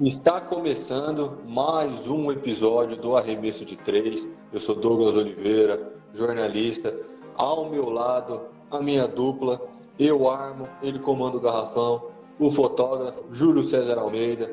[0.00, 4.28] Está começando mais um episódio do Arremesso de Três.
[4.52, 6.96] Eu sou Douglas Oliveira, jornalista.
[7.34, 9.60] Ao meu lado, a minha dupla.
[9.98, 12.12] Eu armo, ele comanda o garrafão.
[12.38, 14.48] O fotógrafo, Júlio César Almeida.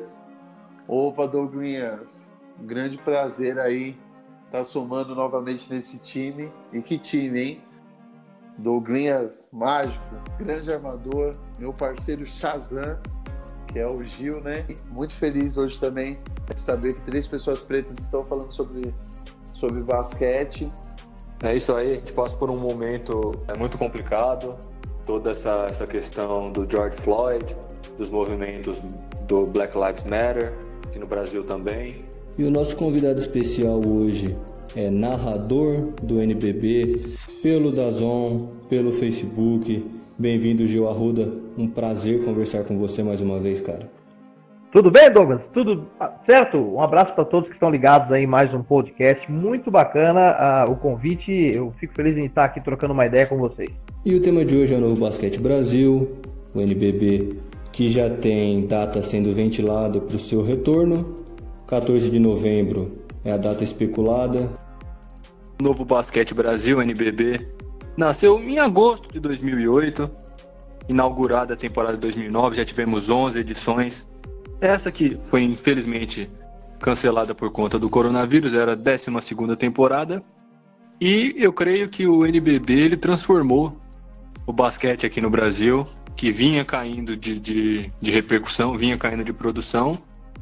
[0.88, 2.28] Opa, Douglas.
[2.60, 3.96] Um grande prazer aí
[4.46, 6.50] estar tá somando novamente nesse time.
[6.72, 7.64] E que time, hein?
[8.58, 12.98] Douglas mágico, grande armador, meu parceiro Shazam
[13.76, 14.64] que é o Gil, né?
[14.90, 16.18] Muito feliz hoje também
[16.54, 18.94] de saber que três pessoas pretas estão falando sobre,
[19.52, 20.72] sobre basquete.
[21.42, 24.56] É isso aí, a gente passa por um momento é muito complicado,
[25.04, 27.54] toda essa, essa questão do George Floyd,
[27.98, 28.80] dos movimentos
[29.28, 30.54] do Black Lives Matter,
[30.86, 32.02] aqui no Brasil também.
[32.38, 34.34] E o nosso convidado especial hoje
[34.74, 36.98] é narrador do NBB,
[37.42, 39.86] pelo Dazon, pelo Facebook,
[40.18, 41.45] Bem-vindo, Gil Arruda.
[41.56, 43.88] Um prazer conversar com você mais uma vez, cara.
[44.70, 45.40] Tudo bem, Douglas?
[45.54, 45.86] Tudo
[46.26, 46.58] certo?
[46.58, 49.30] Um abraço para todos que estão ligados aí em mais um podcast.
[49.30, 51.32] Muito bacana uh, o convite.
[51.32, 53.70] Eu fico feliz em estar aqui trocando uma ideia com vocês.
[54.04, 56.16] E o tema de hoje é o Novo Basquete Brasil,
[56.54, 57.38] o NBB,
[57.72, 61.24] que já tem data sendo ventilada para o seu retorno.
[61.66, 62.86] 14 de novembro
[63.24, 64.50] é a data especulada.
[65.58, 67.56] Novo Basquete Brasil, NBB,
[67.96, 70.10] Nasceu em agosto de 2008,
[70.88, 74.08] inaugurada a temporada de 2009, já tivemos 11 edições.
[74.60, 76.30] Essa que foi infelizmente
[76.80, 80.22] cancelada por conta do coronavírus, era a 12 temporada.
[81.00, 83.76] E eu creio que o NBB ele transformou
[84.46, 89.32] o basquete aqui no Brasil, que vinha caindo de, de, de repercussão, vinha caindo de
[89.32, 89.98] produção.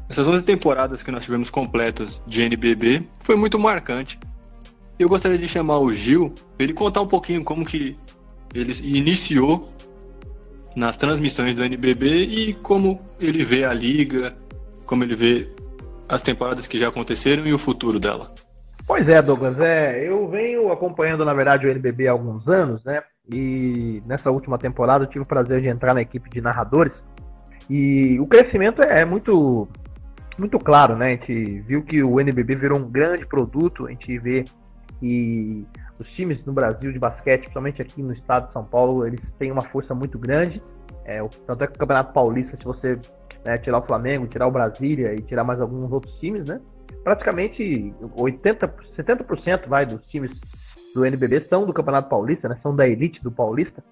[0.09, 4.19] Essas 11 temporadas que nós tivemos completas de NBB foi muito marcante
[4.99, 7.97] eu gostaria de chamar o Gil, ele contar um pouquinho como que
[8.55, 9.69] ele iniciou
[10.75, 14.35] nas transmissões do NBB e como ele vê a liga,
[14.85, 15.49] como ele vê
[16.09, 18.29] as temporadas que já aconteceram e o futuro dela.
[18.87, 23.03] Pois é, Douglas, é, eu venho acompanhando, na verdade, o NBB há alguns anos, né?
[23.33, 26.93] E nessa última temporada eu tive o prazer de entrar na equipe de narradores.
[27.71, 29.67] E o crescimento é muito
[30.39, 31.07] muito claro, né?
[31.07, 34.45] A gente viu que o NBB virou um grande produto, a gente vê
[35.01, 35.67] que
[35.99, 39.53] os times no Brasil de basquete, principalmente aqui no estado de São Paulo, eles têm
[39.53, 40.63] uma força muito grande.
[41.05, 42.97] É, tanto é que o Campeonato Paulista, se você
[43.45, 46.61] né, tirar o Flamengo, tirar o Brasília e tirar mais alguns outros times, né?
[47.03, 50.31] Praticamente 80, 70% vai dos times
[50.95, 52.59] do NBB são do Campeonato Paulista, né?
[52.63, 53.85] São da elite do Paulista.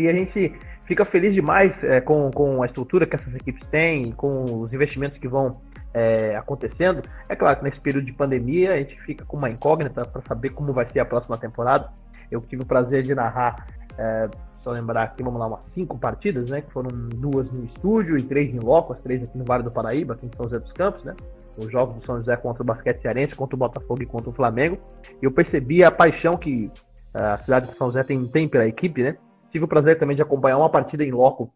[0.00, 0.54] E a gente
[0.86, 5.18] fica feliz demais é, com, com a estrutura que essas equipes têm, com os investimentos
[5.18, 5.52] que vão
[5.92, 7.02] é, acontecendo.
[7.28, 10.50] É claro que nesse período de pandemia a gente fica com uma incógnita para saber
[10.50, 11.90] como vai ser a próxima temporada.
[12.30, 13.66] Eu tive o prazer de narrar,
[13.98, 14.28] é,
[14.60, 16.60] só lembrar aqui, vamos lá, umas cinco partidas, né?
[16.60, 19.72] Que foram duas no estúdio e três em loco, as três aqui no Vale do
[19.72, 21.14] Paraíba, aqui em São José dos Campos, né?
[21.58, 24.32] Os jogos do São José contra o Basquete Cearense, contra o Botafogo e contra o
[24.32, 24.78] Flamengo.
[25.20, 26.70] E eu percebi a paixão que
[27.14, 29.16] a cidade de São José tem, tem pela equipe, né?
[29.50, 31.52] Tive o prazer também de acompanhar uma partida em loco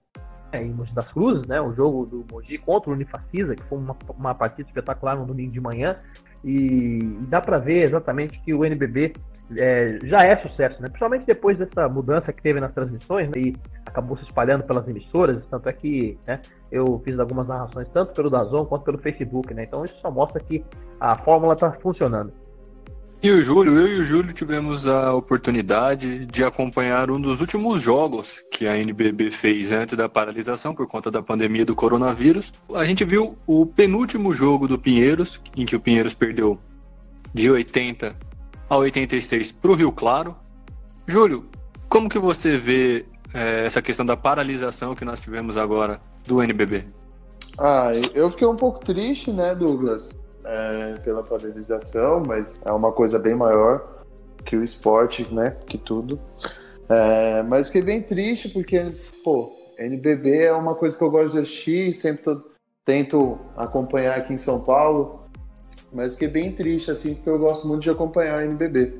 [0.52, 1.60] é, em Mogi das Cruzes, né?
[1.60, 5.50] O jogo do Mogi contra o Unifacisa, que foi uma, uma partida espetacular no domingo
[5.52, 5.96] de manhã.
[6.44, 9.12] E, e dá para ver exatamente que o NBB
[9.56, 10.88] é, já é sucesso, né?
[10.88, 13.34] Principalmente depois dessa mudança que teve nas transmissões né?
[13.36, 15.44] e acabou se espalhando pelas emissoras.
[15.46, 16.38] Tanto é que né,
[16.70, 19.64] eu fiz algumas narrações tanto pelo Dazon quanto pelo Facebook, né?
[19.66, 20.64] Então isso só mostra que
[21.00, 22.32] a fórmula está funcionando.
[23.22, 27.80] E o Júlio, eu e o Júlio tivemos a oportunidade de acompanhar um dos últimos
[27.80, 32.52] jogos que a NBB fez antes da paralisação por conta da pandemia do coronavírus.
[32.74, 36.58] A gente viu o penúltimo jogo do Pinheiros, em que o Pinheiros perdeu
[37.32, 38.16] de 80
[38.68, 40.34] a 86 para o Rio Claro.
[41.06, 41.48] Júlio,
[41.88, 46.86] como que você vê é, essa questão da paralisação que nós tivemos agora do NBB?
[47.56, 50.20] Ah, eu fiquei um pouco triste, né, Douglas?
[50.44, 54.04] É, pela padronização, mas é uma coisa bem maior
[54.44, 55.56] que o esporte, né?
[55.66, 56.20] Que tudo.
[56.88, 58.84] É, mas fiquei bem triste porque,
[59.24, 62.42] pô, NBB é uma coisa que eu gosto de assistir, sempre tô,
[62.84, 65.22] tento acompanhar aqui em São Paulo,
[65.92, 68.98] mas fiquei bem triste, assim, porque eu gosto muito de acompanhar o NBB.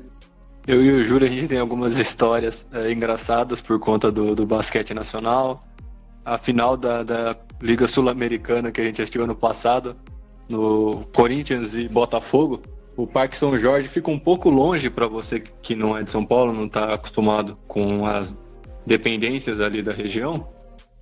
[0.65, 4.45] Eu e o Júlio, a gente tem algumas histórias é, engraçadas por conta do, do
[4.45, 5.59] basquete nacional.
[6.25, 9.95] A final da, da Liga Sul-Americana que a gente assistiu ano passado,
[10.49, 12.61] no Corinthians e Botafogo,
[12.95, 16.25] o Parque São Jorge fica um pouco longe para você que não é de São
[16.25, 18.37] Paulo, não está acostumado com as
[18.85, 20.47] dependências ali da região.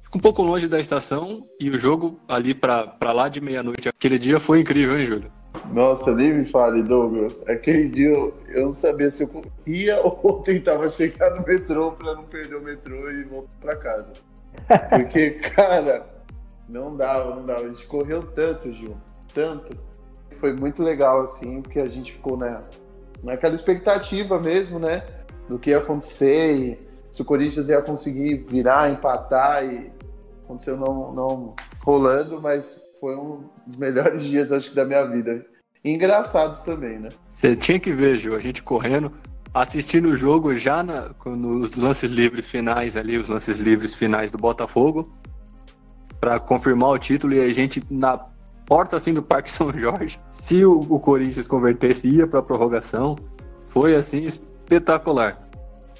[0.03, 3.89] Fica um pouco longe da estação e o jogo ali para lá de meia-noite.
[3.89, 5.31] Aquele dia foi incrível, hein, Júlio?
[5.73, 7.41] Nossa, nem me fale, Douglas.
[7.47, 12.23] Aquele dia eu, não sabia se eu ia ou tentava chegar no metrô para não
[12.23, 14.13] perder o metrô e voltar para casa.
[14.89, 16.05] Porque, cara,
[16.69, 17.65] Não dava, não dava.
[17.65, 18.95] A gente correu tanto, Gil.
[19.33, 19.77] Tanto.
[20.39, 22.55] Foi muito legal, assim, porque a gente ficou né,
[23.23, 25.03] naquela expectativa mesmo, né?
[25.47, 29.91] Do que ia acontecer e se o Corinthians ia conseguir virar, empatar e
[30.43, 35.45] aconteceu não, não rolando, mas foi um dos melhores dias, acho que, da minha vida.
[35.83, 37.09] E engraçados também, né?
[37.29, 39.11] Você tinha que ver, Gil, a gente correndo,
[39.53, 44.37] assistindo o jogo já na, nos lances livres finais ali, os lances livres finais do
[44.37, 45.11] Botafogo,
[46.19, 48.17] para confirmar o título e a gente na
[48.71, 50.17] porta assim do Parque São Jorge.
[50.29, 53.17] Se o, o Corinthians convertesse, ia para prorrogação.
[53.67, 55.41] Foi assim espetacular.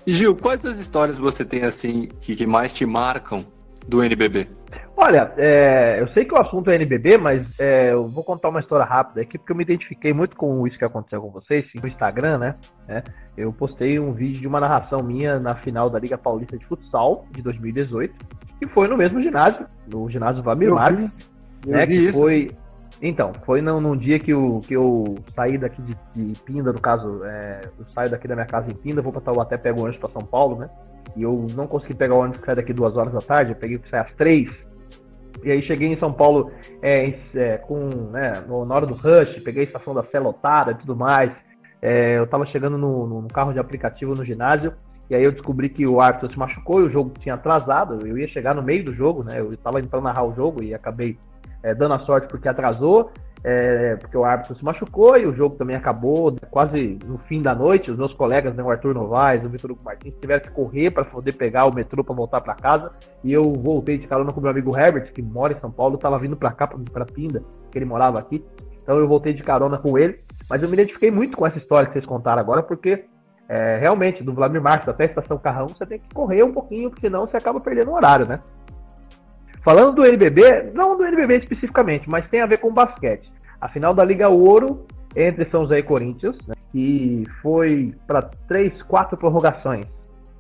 [0.08, 3.46] E Gil, quais as histórias você tem assim que, que mais te marcam
[3.86, 4.48] do NBB?
[4.96, 8.62] Olha, é, eu sei que o assunto é NBB, mas é, eu vou contar uma
[8.62, 11.90] história rápida aqui, porque eu me identifiquei muito com isso que aconteceu com vocês no
[11.90, 12.54] Instagram, né?
[12.88, 13.04] É,
[13.36, 17.26] eu postei um vídeo de uma narração minha na final da Liga Paulista de Futsal
[17.32, 18.16] de 2018,
[18.60, 21.32] que foi no mesmo ginásio, no ginásio Vamir Marques,
[21.66, 21.86] né?
[21.86, 22.20] Que isso.
[22.20, 22.50] foi.
[23.02, 26.80] Então, foi num, num, dia que eu, que eu saí daqui de, de Pinda, no
[26.80, 29.84] caso, é, eu saio daqui da minha casa em Pinda, vou para Taubaté, pego o
[29.84, 30.70] ônibus para São Paulo, né?
[31.16, 33.56] E eu não consegui pegar o ônibus que sai daqui duas horas da tarde, eu
[33.56, 34.52] peguei que sai às três.
[35.44, 39.40] E aí cheguei em São Paulo é, é, com, né, no, na hora do rush,
[39.44, 41.32] peguei a estação da Sé lotada e tudo mais.
[41.82, 44.74] É, eu tava chegando no, no, carro de aplicativo no ginásio,
[45.10, 48.06] e aí eu descobri que o árbitro se machucou e o jogo tinha atrasado.
[48.06, 49.40] Eu ia chegar no meio do jogo, né?
[49.40, 51.18] Eu estava entrando narrar o jogo e acabei
[51.64, 53.12] é, dando a sorte porque atrasou
[53.44, 57.56] é, porque o árbitro se machucou e o jogo também acabou quase no fim da
[57.56, 57.90] noite.
[57.90, 61.04] Os meus colegas, né, o Arthur Novaes, o Vitor Hugo Martins, tiveram que correr para
[61.04, 62.92] poder pegar o metrô para voltar para casa.
[63.24, 65.96] E eu voltei de carona com o meu amigo Herbert, que mora em São Paulo,
[65.96, 68.46] estava vindo para cá, para Pinda, que ele morava aqui.
[68.82, 70.20] Então eu voltei de carona com ele.
[70.48, 73.06] Mas eu me identifiquei muito com essa história que vocês contaram agora, porque
[73.50, 76.90] é, realmente, do Vladimir Marques até a Estação Carrão, você tem que correr um pouquinho,
[76.90, 78.40] porque senão você acaba perdendo o horário, né?
[79.64, 83.32] Falando do NBB, não do NBB especificamente, mas tem a ver com basquete.
[83.60, 84.86] A final da Liga Ouro
[85.16, 89.86] entre São José e Corinthians, né, que foi para três, quatro prorrogações.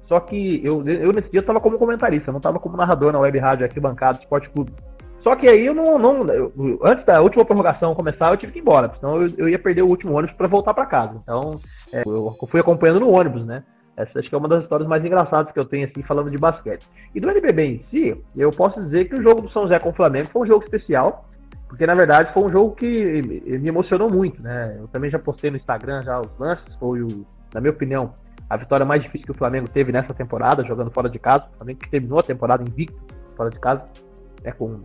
[0.05, 3.37] Só que eu, eu nesse dia estava como comentarista, não estava como narrador na web
[3.37, 4.73] rádio aqui bancada Esporte Clube.
[5.19, 5.99] Só que aí eu não.
[5.99, 6.51] não eu,
[6.83, 9.83] antes da última prorrogação começar, eu tive que ir embora, senão eu, eu ia perder
[9.83, 11.17] o último ônibus para voltar para casa.
[11.21, 11.59] Então,
[11.93, 13.63] é, eu fui acompanhando no ônibus, né?
[13.97, 16.37] Essa acho que é uma das histórias mais engraçadas que eu tenho, assim, falando de
[16.37, 16.87] basquete.
[17.13, 19.89] E do NBB em si, eu posso dizer que o jogo do São José com
[19.89, 21.25] o Flamengo foi um jogo especial,
[21.67, 23.21] porque na verdade foi um jogo que
[23.61, 24.73] me emocionou muito, né?
[24.75, 28.13] Eu também já postei no Instagram já os lances, foi o, na minha opinião,
[28.49, 31.45] a vitória mais difícil que o Flamengo teve nessa temporada, jogando fora de casa.
[31.53, 32.99] O Flamengo que terminou a temporada invicto
[33.35, 33.85] fora de casa,
[34.43, 34.77] é com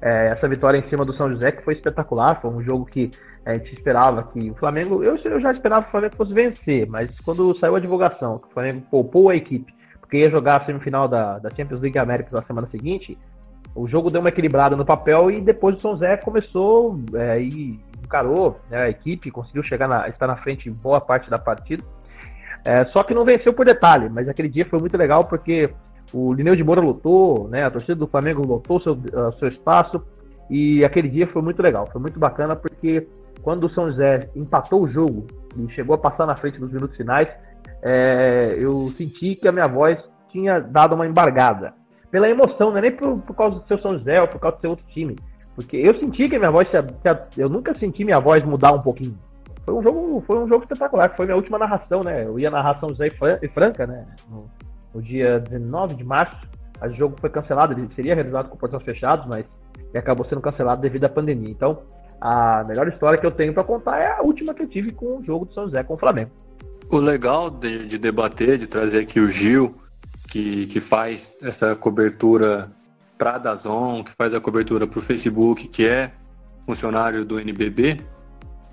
[0.00, 2.40] é, essa vitória em cima do São José, que foi espetacular.
[2.40, 3.10] Foi um jogo que
[3.44, 5.02] a gente esperava que o Flamengo.
[5.02, 8.48] Eu, eu já esperava que o Flamengo fosse vencer, mas quando saiu a divulgação que
[8.48, 12.30] o Flamengo poupou a equipe, porque ia jogar a semifinal da, da Champions League América
[12.32, 13.18] na semana seguinte,
[13.74, 17.78] o jogo deu uma equilibrada no papel e depois o São José começou é, e
[18.02, 21.82] encarou né, a equipe, conseguiu chegar na, estar na frente em boa parte da partida.
[22.64, 25.68] É, só que não venceu por detalhe, mas aquele dia foi muito legal porque
[26.14, 28.96] o Lineu de Moura lutou, né, a torcida do Flamengo lotou seu,
[29.38, 30.02] seu espaço
[30.50, 33.08] e aquele dia foi muito legal, foi muito bacana porque
[33.42, 35.26] quando o São José empatou o jogo
[35.56, 37.28] e chegou a passar na frente dos minutos finais,
[37.82, 39.98] é, eu senti que a minha voz
[40.30, 41.74] tinha dado uma embargada.
[42.10, 44.56] Pela emoção, não é nem por, por causa do seu São José ou por causa
[44.56, 45.16] do seu outro time.
[45.54, 46.68] Porque eu senti que a minha voz,
[47.36, 49.16] eu nunca senti minha voz mudar um pouquinho.
[49.64, 52.24] Foi um jogo, foi um jogo espetacular, foi minha última narração, né?
[52.26, 53.08] Eu ia narrar São José
[53.42, 54.02] e Franca, né?
[54.28, 54.50] No,
[54.94, 56.36] no dia 19 de março.
[56.82, 59.46] O jogo foi cancelado, ele seria realizado com portões fechados, mas
[59.98, 61.50] acabou sendo cancelado devido à pandemia.
[61.50, 61.82] Então,
[62.20, 65.18] a melhor história que eu tenho para contar é a última que eu tive com
[65.18, 66.30] o jogo do São José com o Flamengo.
[66.90, 69.74] O legal de, de debater, de trazer aqui o Gil,
[70.28, 72.70] que, que faz essa cobertura
[73.16, 76.12] para a Dazon, que faz a cobertura para o Facebook, que é
[76.66, 78.00] funcionário do NBB,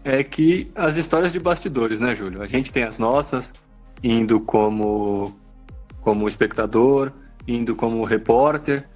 [0.04, 2.42] é que as histórias de bastidores, né, Júlio?
[2.42, 3.54] A gente tem as nossas,
[4.04, 5.38] indo como,
[6.02, 7.12] como espectador,
[7.48, 8.88] indo como repórter,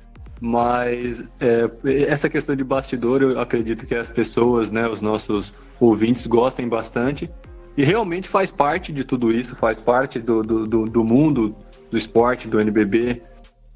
[0.45, 1.67] mas é,
[2.03, 7.31] essa questão de bastidor, eu acredito que as pessoas, né, os nossos ouvintes gostem bastante.
[7.75, 11.49] E realmente faz parte de tudo isso, faz parte do, do, do, do mundo
[11.89, 13.23] do esporte, do NBB,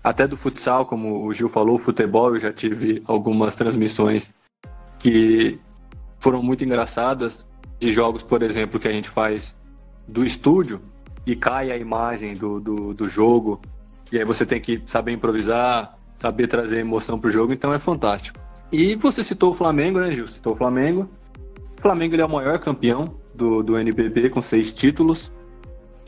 [0.04, 2.36] até do futsal, como o Gil falou, futebol.
[2.36, 4.36] Eu já tive algumas transmissões
[5.00, 5.60] que
[6.20, 7.48] foram muito engraçadas,
[7.80, 9.56] de jogos, por exemplo, que a gente faz
[10.08, 10.80] do estúdio
[11.26, 13.60] e cai a imagem do, do, do jogo,
[14.12, 18.38] e aí você tem que saber improvisar, saber trazer emoção pro jogo, então é fantástico.
[18.74, 20.28] E você citou o Flamengo, né, Gil?
[20.28, 21.10] Citou o Flamengo.
[21.78, 25.32] O Flamengo ele é o maior campeão do, do NBB, com seis títulos.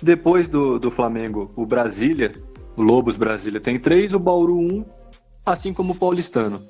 [0.04, 2.34] Depois do, do Flamengo, o Brasília,
[2.76, 4.86] o Lobos Brasília tem três, o Bauru um
[5.46, 6.62] assim como o paulistano.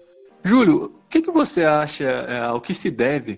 [0.44, 3.38] Júlio, o que, que você acha, é, ao que se deve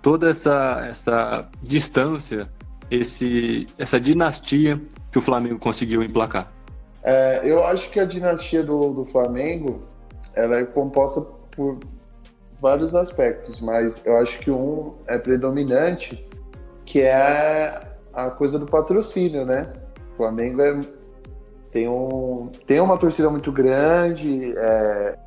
[0.00, 2.48] toda essa, essa distância,
[2.88, 4.80] esse, essa dinastia
[5.10, 6.52] que o Flamengo conseguiu emplacar?
[7.04, 9.82] É, eu acho que a dinastia do, do Flamengo
[10.34, 11.20] ela é composta
[11.54, 11.78] por
[12.60, 16.24] vários aspectos, mas eu acho que um é predominante,
[16.86, 17.80] que é
[18.12, 19.72] a coisa do patrocínio, né?
[20.14, 20.80] O Flamengo é,
[21.72, 25.18] tem, um, tem uma torcida muito grande, é,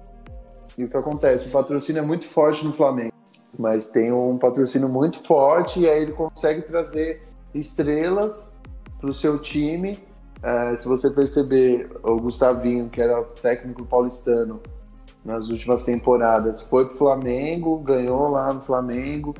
[0.77, 1.47] e o que acontece?
[1.47, 3.13] O patrocínio é muito forte no Flamengo,
[3.57, 8.49] mas tem um patrocínio muito forte e aí ele consegue trazer estrelas
[8.99, 9.99] para o seu time.
[10.41, 14.61] É, se você perceber, o Gustavinho, que era técnico paulistano
[15.23, 19.33] nas últimas temporadas, foi para o Flamengo, ganhou lá no Flamengo.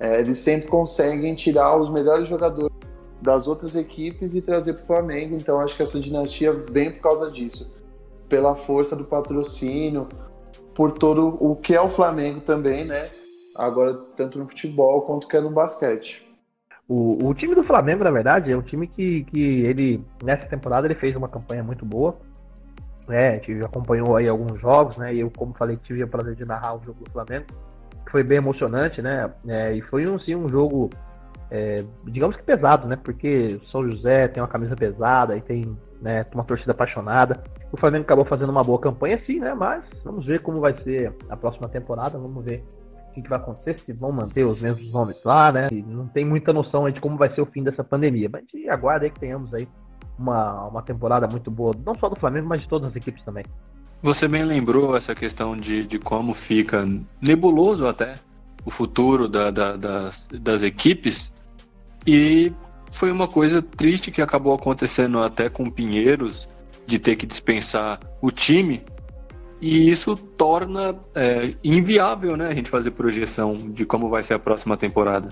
[0.00, 2.74] É, eles sempre conseguem tirar os melhores jogadores
[3.20, 5.34] das outras equipes e trazer para o Flamengo.
[5.34, 7.70] Então acho que essa dinastia vem por causa disso,
[8.28, 10.08] pela força do patrocínio,
[10.74, 13.10] por todo o que é o Flamengo também, né?
[13.56, 16.27] Agora, tanto no futebol quanto que é no basquete.
[16.88, 20.86] O, o time do Flamengo, na verdade, é um time que, que ele, nessa temporada,
[20.86, 22.14] ele fez uma campanha muito boa.
[23.06, 23.34] Né?
[23.40, 25.12] Gente acompanhou aí alguns jogos, né?
[25.14, 27.46] E eu, como falei, tive o prazer de narrar o jogo do Flamengo,
[28.06, 29.30] que foi bem emocionante, né?
[29.46, 30.88] É, e foi um, sim, um jogo
[31.50, 32.96] é, digamos que pesado, né?
[32.96, 37.42] Porque São José tem uma camisa pesada e tem né, uma torcida apaixonada.
[37.72, 39.54] O Flamengo acabou fazendo uma boa campanha, sim, né?
[39.54, 42.18] Mas vamos ver como vai ser a próxima temporada.
[42.18, 42.62] Vamos ver
[43.08, 45.68] o que, vai acontecer, se vão manter os mesmos nomes lá, né?
[45.70, 48.28] E não tem muita noção de como vai ser o fim dessa pandemia.
[48.30, 49.66] Mas a aguarda aí que tenhamos aí
[50.18, 53.44] uma, uma temporada muito boa, não só do Flamengo, mas de todas as equipes também.
[54.02, 56.86] Você bem lembrou essa questão de, de como fica
[57.20, 58.14] nebuloso até
[58.64, 61.32] o futuro da, da, das, das equipes
[62.06, 62.52] e
[62.90, 66.48] foi uma coisa triste que acabou acontecendo até com Pinheiros,
[66.86, 68.82] de ter que dispensar o time.
[69.60, 74.38] E isso torna é, inviável né, a gente fazer projeção de como vai ser a
[74.38, 75.28] próxima temporada.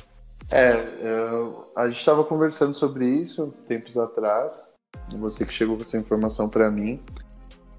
[0.53, 4.75] É, eu, a gente estava conversando sobre isso tempos atrás.
[5.19, 7.01] Você que chegou com essa informação para mim.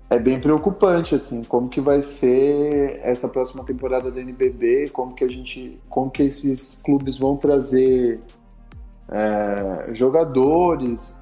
[0.09, 5.21] É bem preocupante, assim, como que vai ser essa próxima temporada da NBB, como que
[5.21, 8.21] a gente, como que esses clubes vão trazer
[9.11, 11.13] é, jogadores,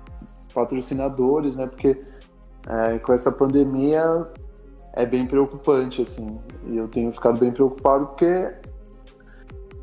[0.53, 1.65] patrocinadores, né?
[1.65, 1.97] Porque
[2.67, 4.27] é, com essa pandemia
[4.95, 6.39] é bem preocupante, assim.
[6.67, 8.51] E eu tenho ficado bem preocupado porque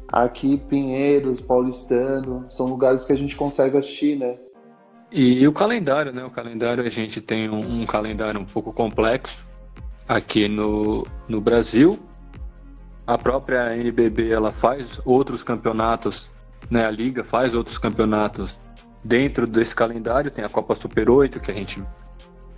[0.08, 4.36] aqui Pinheiros, Paulistano, são lugares que a gente consegue assistir, né?
[5.10, 6.24] E, o calendário, né?
[6.24, 9.46] O calendário, a gente tem um, um calendário um pouco complexo
[10.08, 11.98] aqui no, no Brasil.
[13.06, 16.32] A própria NBB, ela faz outros campeonatos
[16.70, 18.56] né, a liga faz outros campeonatos
[19.04, 21.82] dentro desse calendário, tem a Copa Super 8 que a gente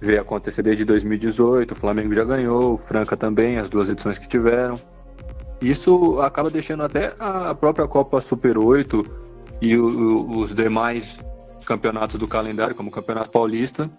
[0.04, 4.28] vê acontecer desde 2018, o Flamengo já ganhou, o Franca também, as duas edições que
[4.28, 4.78] tiveram.
[5.61, 9.04] Isso acaba deixando até a própria Copa Super 8
[9.61, 11.25] e o, os demais
[11.64, 13.90] campeonatos do calendário, como o Campeonato Paulista,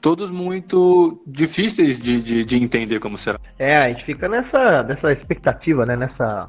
[0.00, 3.38] todos muito difíceis de, de, de, entender como será.
[3.58, 5.96] É, a gente fica nessa, nessa expectativa, né?
[5.96, 6.48] Nessa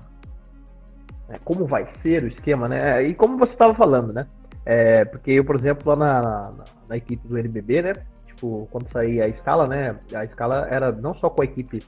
[1.29, 3.03] né, como vai ser o esquema, né?
[3.03, 4.27] E como você estava falando, né?
[4.65, 6.51] É, porque eu, por exemplo, lá na, na,
[6.89, 7.93] na, equipe do NBB, né?
[8.39, 9.93] Tipo, quando saía a escala, né?
[10.15, 11.83] A escala era não só com a equipe.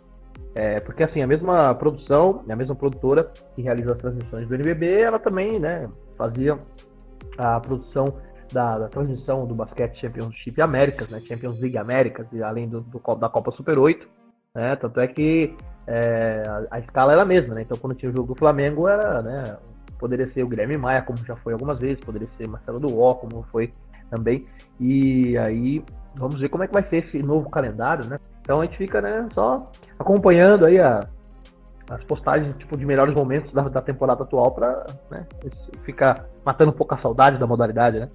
[0.54, 5.02] É, porque assim, a mesma produção, a mesma produtora que realiza as transmissões do NBB,
[5.02, 5.90] ela também, né?
[6.18, 6.56] Fazia
[7.38, 8.06] a produção
[8.52, 11.22] da, da transmissão do basquete Championship Américas, né?
[11.22, 14.06] Champions League Américas, e além do, do, da Copa Super 8.
[14.54, 14.76] Né?
[14.76, 15.56] Tanto é que
[15.88, 17.62] é, a, a, escala era a mesma, né?
[17.62, 19.58] Então quando tinha o jogo do Flamengo era, né?
[19.98, 23.46] Poderia ser o Guilherme Maia, como já foi algumas vezes, poderia ser Marcelo Duó, como
[23.52, 23.72] foi
[24.12, 24.44] também.
[24.80, 25.84] E aí
[26.16, 28.20] vamos ver como é que vai ser esse novo calendário, né?
[28.42, 31.08] Então a gente fica, né, só acompanhando aí a,
[31.90, 35.26] as postagens tipo de melhores momentos da, da temporada atual para né,
[35.84, 38.08] ficar matando um pouco a saudade da modalidade, né?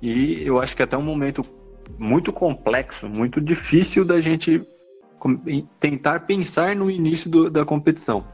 [0.00, 1.44] E eu acho que é até um momento
[1.98, 4.62] muito complexo, muito difícil da gente
[5.78, 8.24] tentar pensar no início do, da competição.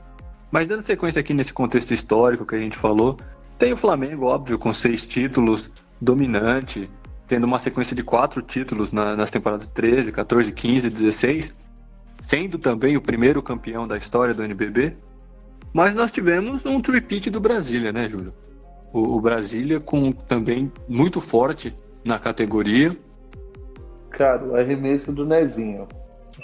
[0.51, 3.19] Mas dando sequência aqui nesse contexto histórico que a gente falou,
[3.59, 5.71] tem o Flamengo, óbvio, com seis títulos,
[6.01, 6.89] dominante,
[7.29, 11.55] tendo uma sequência de quatro títulos na, nas temporadas 13, 14, 15, 16,
[12.23, 14.97] sendo também o primeiro campeão da história do NBB.
[15.73, 18.33] Mas nós tivemos um repeat do Brasília, né, Júlio?
[18.91, 22.97] O, o Brasília com também muito forte na categoria.
[24.11, 25.87] Cara, o arremesso do Nezinho.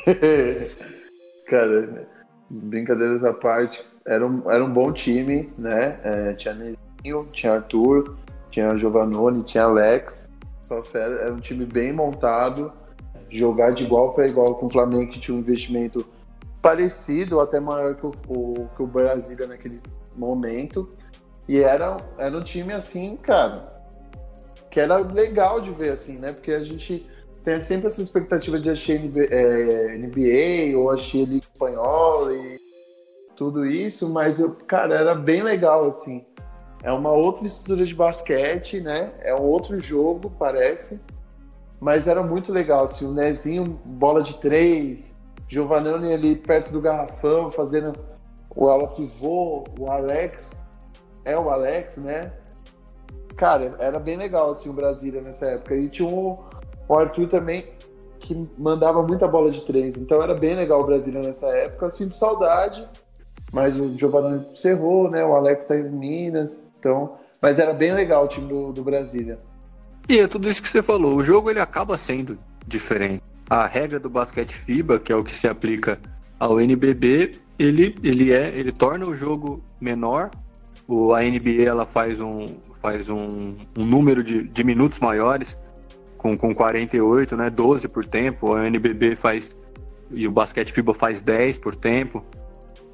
[1.49, 2.07] Cara,
[2.51, 5.99] brincadeiras à parte, era um, era um bom time, né?
[6.05, 8.17] É, tinha Nezinho, tinha Arthur,
[8.51, 10.31] tinha Giovanoni, tinha Alex.
[10.65, 12.73] Só era um time bem montado.
[13.31, 16.07] Jogar de igual para igual com o Flamengo, que tinha um investimento
[16.63, 19.81] parecido, até maior que o, o, que o Brasília naquele
[20.17, 20.89] momento.
[21.47, 23.69] E era, era um time assim, cara,
[24.71, 26.33] que era legal de ver, assim, né?
[26.33, 27.07] Porque a gente
[27.45, 32.59] tem sempre essa expectativa de assistir NBA, é, NBA ou assistir Liga Espanhola e
[33.37, 36.25] tudo isso, mas, eu, cara, era bem legal, assim.
[36.85, 39.15] É uma outra estrutura de basquete, né?
[39.21, 41.01] É um outro jogo, parece.
[41.81, 45.17] Mas era muito legal, assim, o Nezinho, bola de três,
[45.49, 47.93] Giovanni ali perto do garrafão, fazendo
[48.55, 50.53] o ala pivô, o Alex,
[51.25, 52.33] é o Alex, né?
[53.35, 55.75] Cara, era bem legal, assim, o Brasília nessa época.
[55.75, 56.39] E tinha um,
[56.87, 57.65] o Arthur também,
[58.19, 59.97] que mandava muita bola de três.
[59.97, 61.91] Então era bem legal o Brasília nessa época.
[61.91, 62.87] Sinto saudade,
[63.53, 65.25] mas o Giovanni cerrou, né?
[65.25, 66.69] O Alex tá em Minas.
[66.85, 69.39] Então, mas era bem legal o time do, do Brasília.
[70.07, 71.17] E é tudo isso que você falou.
[71.17, 72.37] O jogo ele acaba sendo
[72.67, 73.23] diferente.
[73.49, 75.99] A regra do basquete FIBA, que é o que se aplica
[76.39, 80.31] ao NBB, ele, ele é, ele torna o jogo menor.
[80.87, 82.49] O, a NBA ela faz um,
[82.83, 85.57] faz um, um número de, de minutos maiores,
[86.19, 88.53] com, com 48, né, 12 por tempo.
[88.53, 89.57] A NBB faz
[90.11, 92.23] e o basquete FIBA faz 10 por tempo.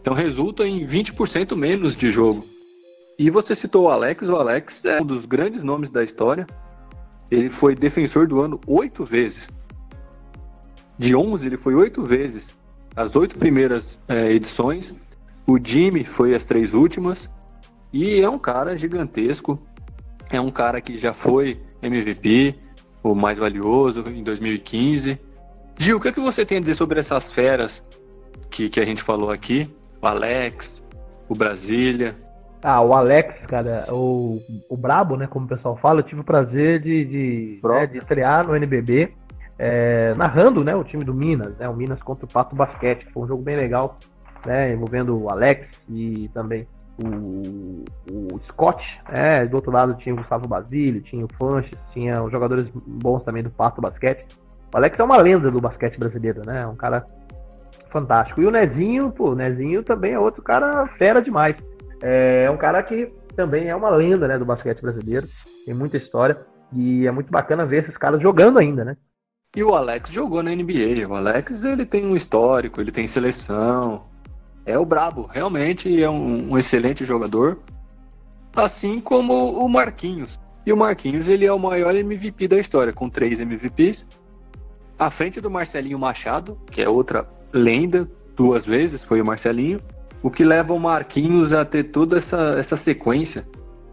[0.00, 2.44] Então resulta em 20% menos de jogo.
[3.20, 6.46] E você citou o Alex, o Alex é um dos grandes nomes da história.
[7.30, 9.50] Ele foi defensor do ano oito vezes.
[10.96, 12.56] De 11, ele foi oito vezes.
[12.96, 14.94] As oito primeiras é, edições.
[15.46, 17.28] O Jimmy foi as três últimas.
[17.92, 19.60] E é um cara gigantesco.
[20.30, 22.54] É um cara que já foi MVP,
[23.02, 25.20] o mais valioso, em 2015.
[25.76, 27.82] Gil, o que, é que você tem a dizer sobre essas feras
[28.50, 29.68] que, que a gente falou aqui?
[30.00, 30.82] O Alex,
[31.28, 32.16] o Brasília,
[32.62, 36.24] ah, o Alex, cara, o, o Brabo, né, como o pessoal fala, eu tive o
[36.24, 39.08] prazer de, de, né, de estrear no NBB,
[39.58, 43.22] é, narrando, né, o time do Minas, né, o Minas contra o Pato Basquete, foi
[43.22, 43.96] um jogo bem legal,
[44.44, 46.66] né, envolvendo o Alex e também
[47.02, 52.22] o, o Scott, né, do outro lado tinha o Gustavo Basílio, tinha o Fanches, tinha
[52.22, 54.24] os jogadores bons também do Pato Basquete.
[54.72, 57.06] O Alex é uma lenda do basquete brasileiro, né, um cara
[57.90, 58.40] fantástico.
[58.40, 61.56] E o Nezinho, pô, o Nezinho também é outro cara fera demais.
[62.02, 65.26] É um cara que também é uma lenda né, do basquete brasileiro,
[65.64, 66.38] tem muita história
[66.72, 68.96] e é muito bacana ver esses caras jogando ainda, né?
[69.56, 71.08] E o Alex jogou na NBA.
[71.08, 74.02] O Alex ele tem um histórico, ele tem seleção.
[74.64, 77.58] É o brabo, realmente é um, um excelente jogador.
[78.54, 80.38] Assim como o Marquinhos.
[80.64, 84.06] E o Marquinhos ele é o maior MVP da história, com três MVPs.
[84.98, 89.80] À frente do Marcelinho Machado, que é outra lenda, duas vezes foi o Marcelinho.
[90.22, 93.46] O que leva o Marquinhos a ter toda essa, essa sequência,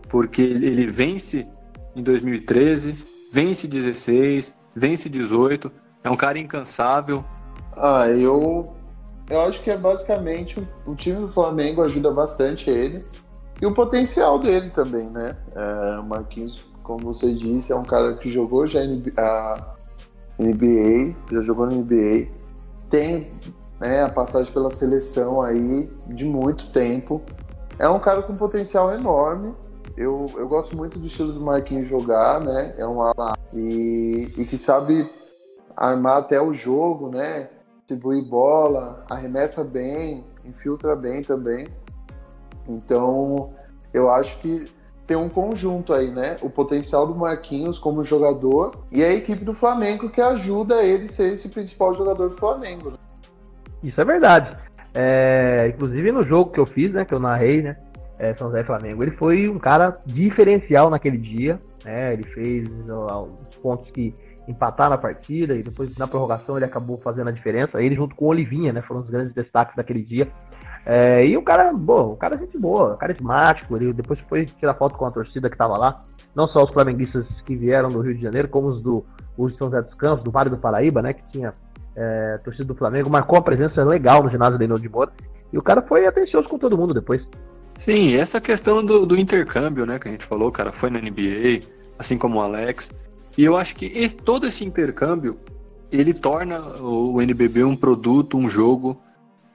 [0.09, 1.47] porque ele vence
[1.95, 2.95] em 2013,
[3.31, 5.71] vence 16, vence 18,
[6.03, 7.23] é um cara incansável.
[7.75, 8.73] Ah, eu,
[9.29, 13.03] eu acho que é basicamente o, time do Flamengo ajuda bastante ele
[13.61, 15.35] e o potencial dele também, né?
[15.55, 19.55] É, o Marquinhos, como você disse, é um cara que jogou já a
[20.39, 22.27] NBA, já jogou no NBA,
[22.89, 23.27] tem
[23.79, 27.21] né, a passagem pela seleção aí de muito tempo.
[27.79, 29.53] É um cara com potencial enorme.
[29.95, 32.75] Eu, eu gosto muito do estilo do Marquinhos jogar, né?
[32.77, 35.09] É um ala e, e que sabe
[35.75, 37.49] armar até o jogo, né?
[37.79, 41.67] Distribuir bola, arremessa bem, infiltra bem também.
[42.67, 43.53] Então,
[43.93, 44.65] eu acho que
[45.07, 46.35] tem um conjunto aí, né?
[46.41, 51.09] O potencial do Marquinhos como jogador e a equipe do Flamengo que ajuda ele a
[51.09, 52.91] ser esse principal jogador do Flamengo.
[52.91, 52.97] Né?
[53.83, 54.57] Isso é verdade.
[54.93, 57.73] É, inclusive no jogo que eu fiz, né, que eu narrei, né,
[58.19, 63.55] é, São José Flamengo, ele foi um cara diferencial naquele dia, né, ele fez os
[63.57, 64.13] pontos que
[64.47, 67.81] empataram a partida e depois na prorrogação ele acabou fazendo a diferença.
[67.81, 70.27] Ele junto com o Olivinha, né, foram os grandes destaques daquele dia.
[70.85, 74.73] É, e o cara, bom, o cara é gente boa, carismático, ele depois foi tirar
[74.73, 75.95] foto com a torcida que tava lá,
[76.33, 79.05] não só os flamenguistas que vieram do Rio de Janeiro, como os do
[79.37, 81.51] os São José dos Campos, do Vale do Paraíba, né, que tinha
[81.97, 85.11] é, torcida do Flamengo, marcou uma presença legal no ginásio de de Moura.
[85.51, 87.21] E o cara foi atencioso com todo mundo depois.
[87.77, 91.61] Sim, essa questão do, do, intercâmbio, né, que a gente falou, cara, foi na NBA,
[91.97, 92.91] assim como o Alex.
[93.37, 95.39] E eu acho que esse, todo esse intercâmbio,
[95.91, 98.99] ele torna o NBB um produto, um jogo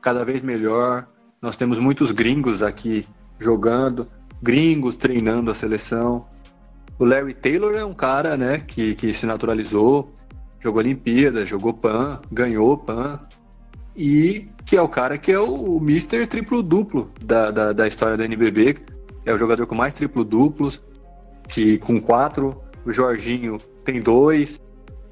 [0.01, 1.07] cada vez melhor.
[1.41, 3.07] Nós temos muitos gringos aqui
[3.39, 4.07] jogando,
[4.41, 6.25] gringos treinando a seleção.
[6.99, 10.09] O Larry Taylor é um cara, né, que, que se naturalizou,
[10.63, 13.21] jogou Olimpíada, jogou PAN, ganhou PAN,
[13.97, 16.27] e que é o cara que é o, o Mr.
[16.27, 18.77] triplo-duplo da, da, da, história da NBB,
[19.27, 20.81] é o jogador com mais triplo-duplos,
[21.49, 24.61] que com quatro, o Jorginho tem dois,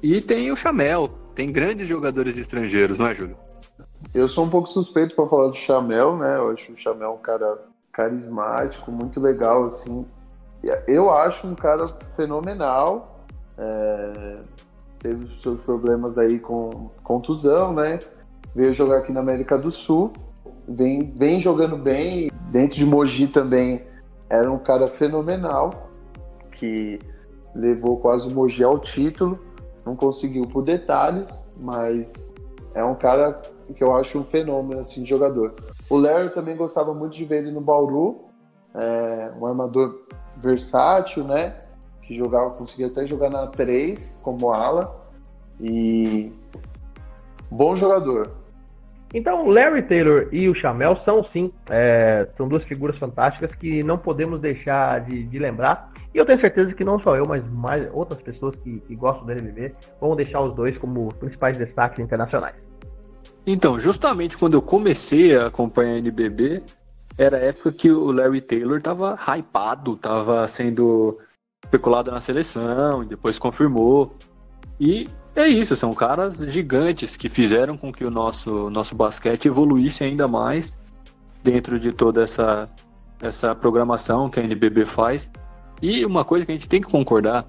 [0.01, 3.35] e tem o Chamel, tem grandes jogadores estrangeiros, não é, Júlio?
[4.15, 6.37] Eu sou um pouco suspeito para falar do Chamel, né?
[6.37, 7.59] Eu acho o Chamel um cara
[7.91, 10.05] carismático, muito legal, assim.
[10.87, 13.25] Eu acho um cara fenomenal.
[13.57, 14.39] É...
[15.01, 17.99] Teve seus problemas aí com contusão, né?
[18.55, 20.13] Veio jogar aqui na América do Sul.
[20.67, 22.29] Vem, vem jogando bem.
[22.51, 23.87] Dentro de Mogi também
[24.29, 25.89] era um cara fenomenal.
[26.53, 26.99] Que
[27.55, 29.39] levou quase o Mogi ao título.
[29.83, 32.31] Não conseguiu por detalhes, mas
[32.75, 33.41] é um cara
[33.75, 35.55] que eu acho um fenômeno assim, de jogador.
[35.89, 38.25] O Larry também gostava muito de ver ele no Bauru,
[38.75, 40.03] é, um armador
[40.37, 41.55] versátil, né?
[42.11, 45.01] Que jogava, conseguia até jogar na 3 como ala.
[45.61, 46.29] E
[47.49, 48.33] bom jogador.
[49.13, 53.97] Então, Larry Taylor e o Chamel são sim, é, são duas figuras fantásticas que não
[53.97, 55.89] podemos deixar de, de, lembrar.
[56.13, 59.25] E eu tenho certeza que não só eu, mas mais outras pessoas que, que gostam
[59.25, 62.57] do NBB vão deixar os dois como principais destaques internacionais.
[63.47, 66.61] Então, justamente quando eu comecei a acompanhar a NBB,
[67.17, 71.17] era a época que o Larry Taylor estava hypado, estava sendo
[71.71, 74.11] especulado na seleção, e depois confirmou.
[74.77, 80.03] E é isso, são caras gigantes que fizeram com que o nosso, nosso basquete evoluísse
[80.03, 80.77] ainda mais
[81.41, 82.67] dentro de toda essa,
[83.21, 85.31] essa programação que a NBB faz.
[85.81, 87.45] E uma coisa que a gente tem que concordar,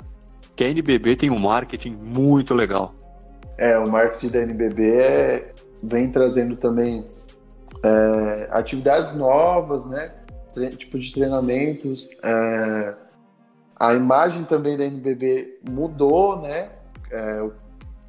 [0.55, 2.95] que a NBB tem um marketing muito legal.
[3.59, 5.49] É, o marketing da NBB é,
[5.83, 7.05] vem trazendo também
[7.83, 10.13] é, atividades novas, né?
[10.77, 12.09] Tipo de treinamentos.
[12.23, 12.95] É,
[13.83, 16.71] a imagem também da NBB mudou, né?
[17.11, 17.51] É,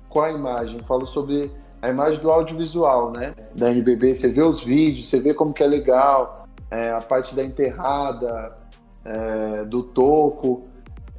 [0.07, 0.77] qual a imagem?
[0.81, 3.33] Falo sobre a imagem do audiovisual, né?
[3.55, 7.33] Da NBB, você vê os vídeos, você vê como que é legal, é, a parte
[7.33, 8.55] da enterrada,
[9.03, 10.61] é, do toco.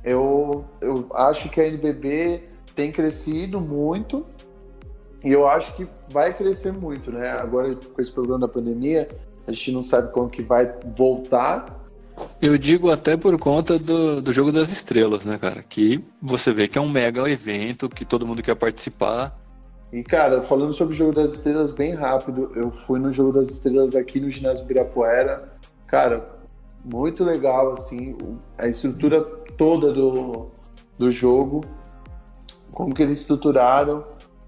[0.05, 2.45] Eu, eu acho que a NBB
[2.77, 4.25] tem crescido muito
[5.25, 7.33] e eu acho que vai crescer muito, né?
[7.33, 9.09] Agora, com esse problema da pandemia,
[9.49, 11.84] a gente não sabe como que vai voltar.
[12.40, 15.62] Eu digo até por conta do, do Jogo das Estrelas, né, cara?
[15.62, 19.38] Que você vê que é um mega evento, que todo mundo quer participar.
[19.92, 23.49] E, cara, falando sobre o Jogo das Estrelas bem rápido, eu fui no Jogo das
[23.49, 25.47] Estrelas aqui no ginásio Birapuera.
[25.87, 26.27] Cara,
[26.85, 28.16] muito legal, assim,
[28.59, 29.23] a estrutura
[29.57, 30.51] toda do,
[30.99, 31.62] do jogo,
[32.73, 34.05] como que eles estruturaram.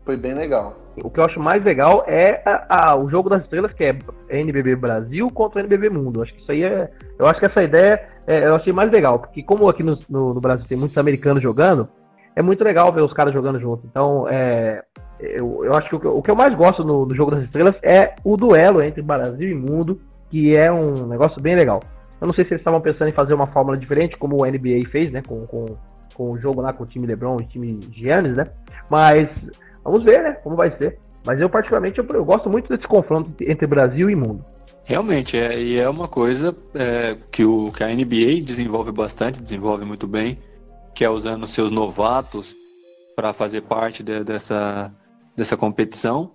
[0.07, 0.77] Foi bem legal.
[1.03, 3.99] O que eu acho mais legal é a, a, o jogo das estrelas, que é
[4.31, 6.23] NBB Brasil contra NBB Mundo.
[6.23, 6.89] Acho que isso aí é.
[7.19, 10.33] Eu acho que essa ideia é, eu achei mais legal, porque como aqui no, no,
[10.33, 11.89] no, Brasil tem muitos americanos jogando,
[12.37, 13.85] é muito legal ver os caras jogando junto.
[13.85, 14.85] Então, é,
[15.19, 17.75] eu, eu acho que o, o que eu mais gosto no, no jogo das estrelas
[17.83, 21.81] é o duelo entre Brasil e Mundo, que é um negócio bem legal.
[22.21, 24.89] Eu não sei se eles estavam pensando em fazer uma fórmula diferente, como o NBA
[24.89, 25.21] fez, né?
[25.27, 25.67] Com, com,
[26.15, 28.45] com o jogo lá com o time LeBron e o time Giannis, né?
[28.89, 29.29] Mas
[29.87, 30.33] Vamos ver, né?
[30.43, 30.99] Como vai ser.
[31.25, 34.43] Mas eu, particularmente, eu, eu gosto muito desse confronto entre Brasil e mundo.
[34.85, 39.85] Realmente, é, e é uma coisa é, que, o, que a NBA desenvolve bastante, desenvolve
[39.85, 40.39] muito bem,
[40.95, 42.55] que é usando seus novatos
[43.15, 44.93] para fazer parte de, dessa,
[45.37, 46.33] dessa competição.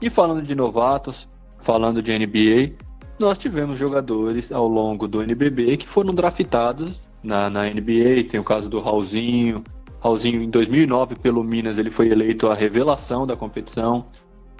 [0.00, 1.28] E falando de novatos,
[1.58, 2.74] falando de NBA,
[3.18, 8.24] nós tivemos jogadores ao longo do NBB que foram draftados na, na NBA.
[8.28, 9.64] Tem o caso do Raulzinho,
[10.00, 14.06] Raulzinho, em 2009, pelo Minas, ele foi eleito a revelação da competição.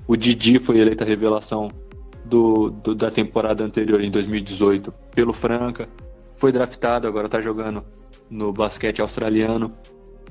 [0.06, 1.70] O Didi foi eleito a revelação
[2.24, 5.88] do, do, da temporada anterior, em 2018, pelo Franca.
[6.36, 7.84] Foi draftado, agora está jogando
[8.28, 9.72] no basquete australiano,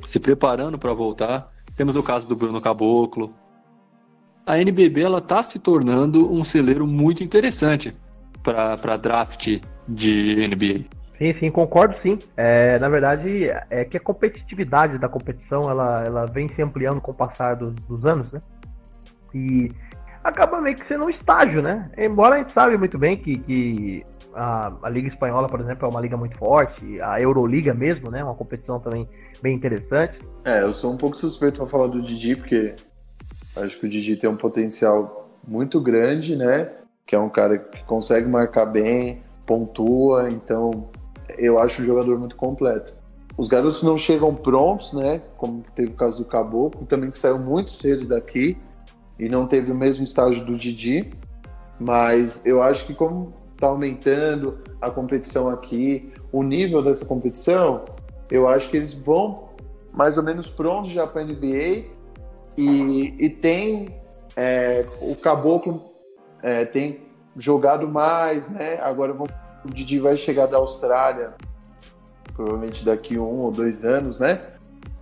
[0.03, 1.45] se preparando para voltar.
[1.75, 3.33] Temos o caso do Bruno Caboclo.
[4.45, 7.95] A NBB ela está se tornando um celeiro muito interessante
[8.43, 10.85] para draft de NBA.
[11.17, 12.19] Sim, sim, concordo sim.
[12.35, 17.11] É, na verdade, é que a competitividade da competição ela, ela vem se ampliando com
[17.11, 18.39] o passar dos, dos anos, né?
[19.33, 19.69] E
[20.23, 21.83] acaba meio que sendo um estágio, né?
[21.97, 25.89] Embora a gente sabe muito bem que, que a, a, Liga Espanhola, por exemplo, é
[25.89, 28.23] uma liga muito forte, a Euroliga mesmo, né?
[28.23, 29.07] Uma competição também
[29.41, 30.17] bem interessante.
[30.43, 32.75] É, eu sou um pouco suspeito para falar do Didi, porque
[33.55, 36.71] acho que o Didi tem um potencial muito grande, né?
[37.05, 40.89] Que é um cara que consegue marcar bem, pontua, então
[41.37, 42.93] eu acho o jogador muito completo.
[43.37, 45.21] Os garotos não chegam prontos, né?
[45.35, 48.57] Como teve o caso do Caboclo, também que saiu muito cedo daqui
[49.19, 51.11] e não teve o mesmo estágio do Didi.
[51.79, 57.83] Mas eu acho que como está aumentando a competição aqui, o nível dessa competição,
[58.29, 59.49] eu acho que eles vão
[59.91, 61.85] mais ou menos prontos já para a NBA
[62.57, 63.87] e, e tem
[64.35, 65.81] é, o Caboclo
[66.41, 67.05] é, tem
[67.37, 68.79] jogado mais, né?
[68.81, 69.27] Agora vão
[69.65, 71.33] o Didi vai chegar da Austrália,
[72.33, 74.41] provavelmente daqui um ou dois anos, né?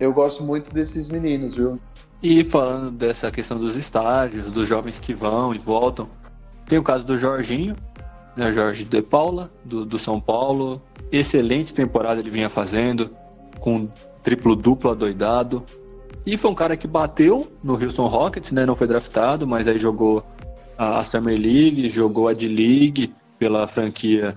[0.00, 1.78] Eu gosto muito desses meninos, viu?
[2.22, 6.08] E falando dessa questão dos estágios, dos jovens que vão e voltam,
[6.66, 7.76] tem o caso do Jorginho,
[8.34, 10.82] né, Jorge De Paula, do, do São Paulo.
[11.12, 13.10] Excelente temporada ele vinha fazendo,
[13.60, 13.86] com
[14.22, 15.62] triplo-duplo adoidado.
[16.24, 18.64] E foi um cara que bateu no Houston Rockets, né?
[18.64, 20.24] Não foi draftado, mas aí jogou
[20.78, 24.34] a Summer League, jogou a D-League pela franquia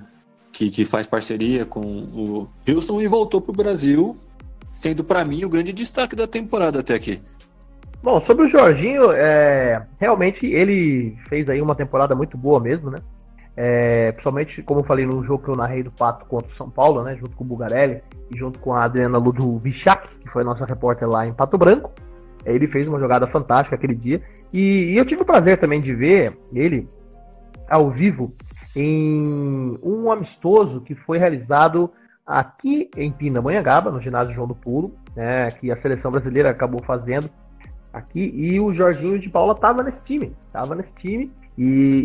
[0.57, 4.17] que, que faz parceria com o Houston e voltou para o Brasil,
[4.73, 7.21] sendo para mim o grande destaque da temporada até aqui.
[8.01, 12.97] Bom, sobre o Jorginho, é, realmente ele fez aí uma temporada muito boa mesmo, né?
[13.55, 16.69] É, principalmente, como eu falei no jogo que eu narrei do Pato contra o São
[16.71, 17.15] Paulo, né?
[17.15, 18.01] Junto com o Bugarelli
[18.33, 21.91] e junto com a Adriana Ludovichak, que foi nossa repórter lá em Pato Branco.
[22.43, 24.21] Ele fez uma jogada fantástica aquele dia.
[24.51, 26.87] E, e eu tive o prazer também de ver ele
[27.69, 28.33] ao vivo
[28.79, 31.89] em um amistoso que foi realizado
[32.25, 37.27] aqui em Pindamonhangaba, no ginásio João do Pulo, né, que a seleção brasileira acabou fazendo
[37.91, 41.63] aqui, e o Jorginho de Paula estava nesse time, estava nesse time, e,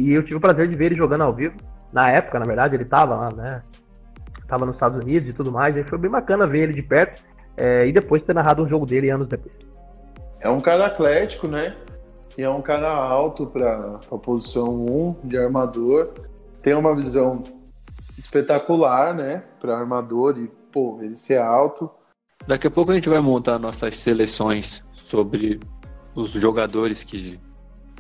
[0.09, 1.55] e, eu tive o prazer de ver ele jogando ao vivo.
[1.93, 3.61] Na época, na verdade, ele estava lá, né?
[4.49, 7.23] Tava nos Estados Unidos e tudo mais, e foi bem bacana ver ele de perto,
[7.55, 9.55] é, e depois ter narrado um jogo dele anos depois.
[10.41, 11.77] É um cara atlético, né?
[12.39, 16.15] E é um cara alto para a posição 1 de armador.
[16.63, 17.43] Tem uma visão
[18.17, 19.43] espetacular, né?
[19.61, 21.91] Para armador e, pô, ele ser alto.
[22.47, 25.61] Daqui a pouco a gente vai montar nossas seleções sobre
[26.15, 27.39] os jogadores que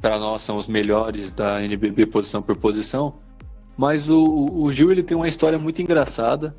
[0.00, 3.14] para nós são os melhores da NBB posição por posição.
[3.76, 6.54] Mas o, o, Gil ele tem uma história muito engraçada.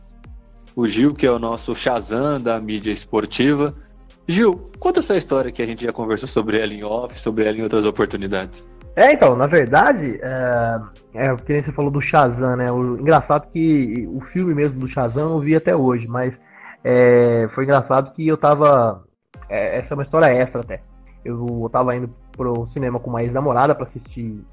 [0.76, 3.74] O Gil, que é o nosso Shazam da mídia esportiva.
[4.28, 7.58] Gil, conta essa história que a gente já conversou sobre ela em off, sobre ela
[7.58, 8.70] em outras oportunidades.
[8.96, 10.76] É, então, na verdade, é,
[11.16, 12.72] é que nem você falou do Shazam, né?
[12.72, 16.34] O, engraçado que o filme mesmo do Shazam eu vi até hoje, mas
[16.84, 19.04] é, foi engraçado que eu tava.
[19.50, 20.80] É, essa é uma história extra até.
[21.26, 24.44] Eu tava indo pro cinema com uma ex-namorada para assistir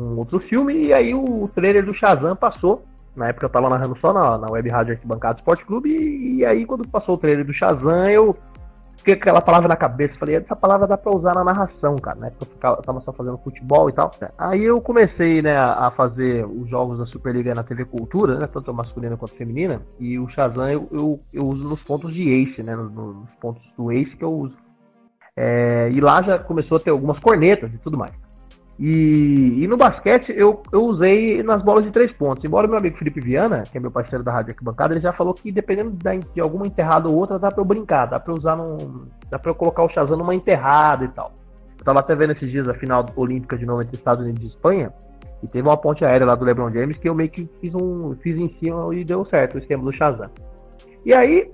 [0.00, 2.84] um outro filme, e aí o trailer do Shazam passou.
[3.14, 6.46] Na época eu tava narrando só na, na Web Rádio Arquibancada Esporte Clube, e, e,
[6.46, 8.36] aí quando passou o trailer do Shazam, eu
[9.00, 10.14] fiquei com aquela palavra na cabeça.
[10.18, 12.30] Falei, essa palavra dá pra usar na narração, cara, né?
[12.30, 14.10] Porque eu, ficava, eu tava só fazendo futebol e tal.
[14.38, 18.46] Aí eu comecei, né, a fazer os jogos da Superliga na TV Cultura, né?
[18.46, 19.82] Tanto masculina quanto feminina.
[19.98, 22.76] E o Shazam eu, eu, eu uso nos pontos de Ace, né?
[22.76, 24.56] Nos, nos pontos do Ace que eu uso.
[25.36, 28.12] É, e lá já começou a ter algumas cornetas e tudo mais.
[28.82, 32.42] E, e, no basquete eu, eu usei nas bolas de três pontos.
[32.42, 35.34] Embora meu amigo Felipe Viana, que é meu parceiro da Rádio Arquibancada, ele já falou
[35.34, 35.98] que dependendo
[36.32, 39.00] de alguma enterrada ou outra, dá pra eu brincar, dá pra usar num.
[39.28, 41.30] dá pra eu colocar o Shazam numa enterrada e tal.
[41.78, 44.46] Eu tava até vendo esses dias a final olímpica de novo entre Estados Unidos e
[44.46, 44.90] Espanha.
[45.42, 48.16] E teve uma ponte aérea lá do LeBron James que eu meio que fiz um.
[48.22, 50.30] fiz em cima e deu certo o esquema do Shazam.
[51.04, 51.50] E aí,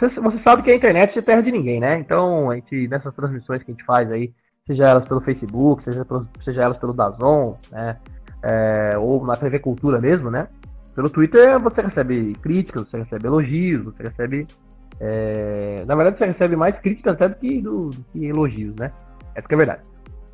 [0.00, 1.98] você sabe que a internet é terra de ninguém, né?
[1.98, 4.32] Então, a gente, nessas transmissões que a gente faz aí,
[4.66, 6.06] seja elas pelo Facebook, seja,
[6.44, 7.96] seja elas pelo Dazon, né?
[8.42, 10.48] É, ou na TV Cultura mesmo, né?
[10.94, 14.46] Pelo Twitter você recebe críticas, você recebe elogios, você recebe.
[14.98, 18.92] É, na verdade, você recebe mais críticas até do que, do, do que elogios, né?
[19.34, 19.82] Essa que é a verdade.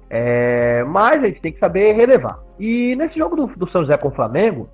[0.09, 2.41] É, mas a gente tem que saber relevar.
[2.59, 4.69] E nesse jogo do, do São José com o Flamengo,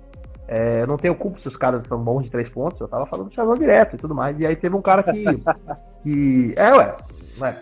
[0.47, 3.05] é, eu não tenho culpa se os caras são bons de três pontos, eu tava
[3.05, 4.39] falando do direto e tudo mais.
[4.39, 5.23] E aí teve um cara que.
[6.03, 6.95] que é, ué,
[7.39, 7.55] ué,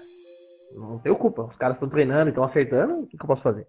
[0.76, 1.44] não tenho culpa.
[1.44, 3.68] Os caras estão treinando, estão acertando, o que, que, eu posso fazer?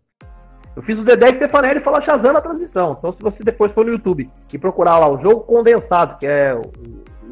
[0.75, 2.97] Eu fiz o Dedé e Stefanelli falar Shazam na transição.
[2.99, 6.55] Então, se você depois for no YouTube e procurar lá o jogo condensado, que é
[6.55, 6.63] o,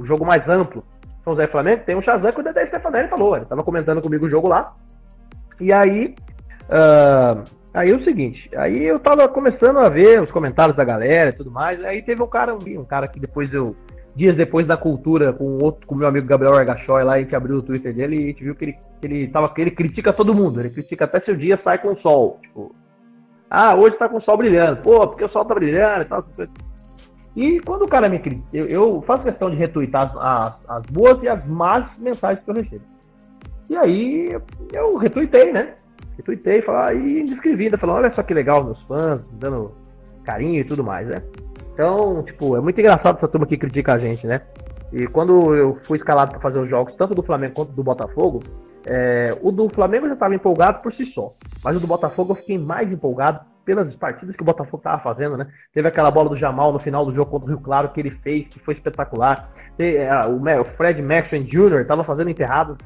[0.01, 0.83] o jogo mais amplo,
[1.25, 3.37] São José Flamengo, tem um Shazam que o Dedé Stefanelli falou.
[3.37, 4.75] Ele tava comentando comigo o jogo lá.
[5.61, 6.15] E aí.
[6.69, 11.31] Uh, Aí é o seguinte, aí eu tava começando a ver os comentários da galera
[11.31, 13.77] e tudo mais, aí teve um cara, um cara que depois eu,
[14.15, 17.57] dias depois da cultura, com outro, com meu amigo Gabriel Argachoy lá, a gente abriu
[17.59, 20.35] o Twitter dele e a gente viu que ele, que ele tava, ele critica todo
[20.35, 22.75] mundo, ele critica até se o dia sai com o sol, tipo,
[23.49, 26.25] ah, hoje tá com o sol brilhando, pô, porque o sol tá brilhando e tal,
[27.37, 31.23] e quando o cara me critica, eu, eu, faço questão de retweetar as, as, boas
[31.23, 32.85] e as más mensagens que eu recebo.
[33.69, 34.37] E aí
[34.73, 35.75] eu retuitei, né?
[36.21, 39.75] retuitei falar, e escrevi falando, olha só que legal, meus fãs, dando
[40.25, 41.23] carinho e tudo mais, né?
[41.73, 44.41] Então, tipo, é muito engraçado essa turma que critica a gente, né?
[44.93, 48.41] E quando eu fui escalado para fazer os jogos, tanto do Flamengo quanto do Botafogo,
[48.87, 51.35] é, o do Flamengo já estava empolgado por si só.
[51.63, 55.37] Mas o do Botafogo eu fiquei mais empolgado pelas partidas que o Botafogo estava fazendo,
[55.37, 55.47] né?
[55.73, 58.11] Teve aquela bola do Jamal no final do jogo contra o Rio Claro que ele
[58.11, 59.53] fez, que foi espetacular.
[59.79, 61.81] É, o Fred Maxwell Jr.
[61.83, 62.77] estava fazendo enterradas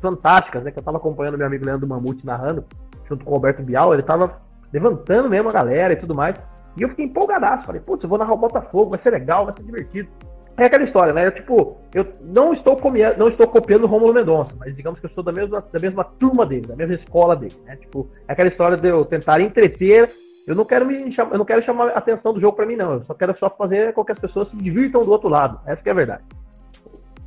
[0.00, 0.70] fantásticas, né?
[0.70, 2.64] Que eu estava acompanhando meu amigo Leandro Mamute narrando,
[3.06, 3.92] junto com o Roberto Bial.
[3.92, 4.38] Ele estava
[4.72, 6.36] levantando mesmo a galera e tudo mais.
[6.76, 7.66] E eu fiquei empolgadaço.
[7.66, 10.08] Falei, putz, eu vou narrar o Botafogo, vai ser legal, vai ser divertido.
[10.56, 11.26] É aquela história, né?
[11.26, 15.06] Eu, tipo, eu não estou, copiando, não estou copiando o Romulo Mendonça, mas digamos que
[15.06, 17.76] eu sou da mesma, da mesma turma dele, da mesma escola dele, né?
[17.76, 20.10] Tipo, é aquela história de eu tentar entreter.
[20.46, 22.94] Eu não quero me eu não quero chamar a atenção do jogo para mim, não.
[22.94, 25.60] Eu só quero só fazer com que as pessoas se divirtam do outro lado.
[25.66, 26.24] Essa é a verdade.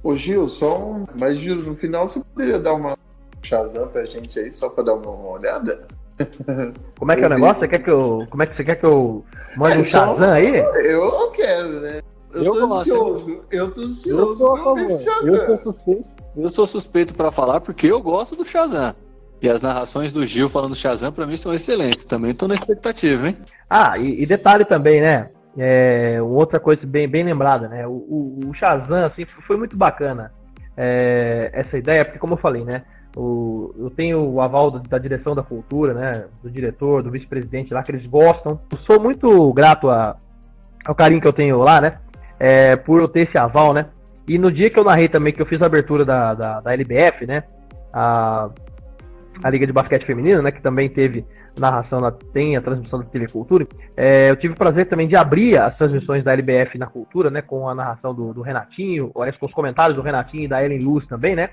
[0.03, 1.05] Ô Gil, só um.
[1.19, 2.95] Mas Gil, no final você poderia dar uma
[3.41, 5.87] Shazam pra gente aí, só pra dar uma olhada?
[6.97, 7.59] Como é que é o negócio?
[7.59, 8.23] Você quer que eu.
[8.29, 9.25] Como é que você quer que eu
[9.57, 10.57] mande é, um Shazam aí?
[10.57, 12.01] Eu quero, né?
[12.33, 13.45] Eu, eu tô gosto, ansioso.
[13.51, 14.19] Eu tô ansioso.
[14.19, 16.05] Eu, tô eu, eu sou suspeito.
[16.35, 18.95] Eu sou suspeito pra falar porque eu gosto do Shazam.
[19.41, 22.05] E as narrações do Gil falando do Shazam pra mim são excelentes.
[22.05, 23.37] Também tô na expectativa, hein?
[23.69, 25.29] Ah, e, e detalhe também, né?
[25.57, 27.85] É, outra coisa bem, bem lembrada, né?
[27.85, 30.31] O, o, o Shazam, assim, foi muito bacana
[30.77, 32.83] é, essa ideia, porque como eu falei, né?
[33.15, 36.25] O, eu tenho o aval da direção da cultura, né?
[36.41, 38.59] Do diretor, do vice-presidente lá, que eles gostam.
[38.71, 40.15] Eu sou muito grato a,
[40.85, 41.93] ao carinho que eu tenho lá, né?
[42.39, 43.85] É, por eu ter esse aval, né?
[44.27, 46.73] E no dia que eu narrei também, que eu fiz a abertura da, da, da
[46.73, 47.43] LBF, né?
[47.93, 48.49] A,
[49.41, 51.25] a Liga de Basquete Feminino, né, que também teve
[51.57, 53.65] narração, na, tem a transmissão da TV Cultura.
[53.95, 57.41] É, eu tive o prazer também de abrir as transmissões da LBF na Cultura, né,
[57.41, 61.05] com a narração do, do Renatinho, com os comentários do Renatinho e da Ellen Luz
[61.05, 61.49] também, né.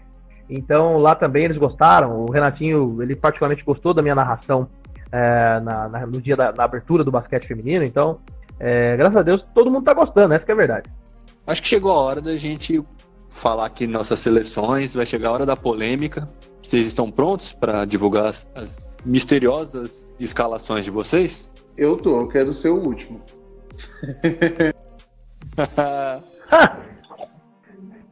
[0.51, 2.25] Então lá também eles gostaram.
[2.25, 4.69] O Renatinho, ele particularmente gostou da minha narração
[5.13, 7.85] é, na, na, no dia da, abertura do basquete feminino.
[7.85, 8.19] Então,
[8.59, 10.91] é, graças a Deus, todo mundo tá gostando, essa que é a verdade.
[11.47, 12.83] Acho que chegou a hora da gente
[13.31, 16.29] falar aqui nossas seleções, vai chegar a hora da polêmica.
[16.61, 21.49] Vocês estão prontos para divulgar as, as, misteriosas escalações de vocês?
[21.77, 23.19] Eu tô, eu quero ser o último.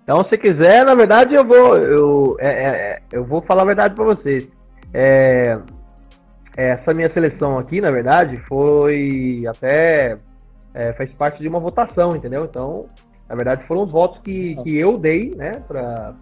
[0.09, 3.67] então, se quiser, na verdade, eu vou, eu, é, é, é eu vou falar a
[3.67, 4.49] verdade para vocês.
[4.95, 5.59] É,
[6.57, 10.17] essa minha seleção aqui, na verdade, foi até
[10.73, 12.47] é, faz parte de uma votação, entendeu?
[12.47, 12.89] Então,
[13.29, 16.17] na verdade, foram os votos que, que eu dei, né, para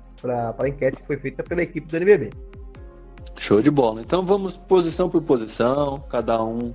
[0.59, 2.31] a enquete que foi feita pela equipe do NBB.
[3.37, 4.01] Show de bola.
[4.01, 6.75] Então vamos posição por posição, cada um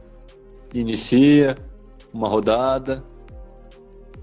[0.73, 1.57] inicia
[2.13, 3.03] uma rodada.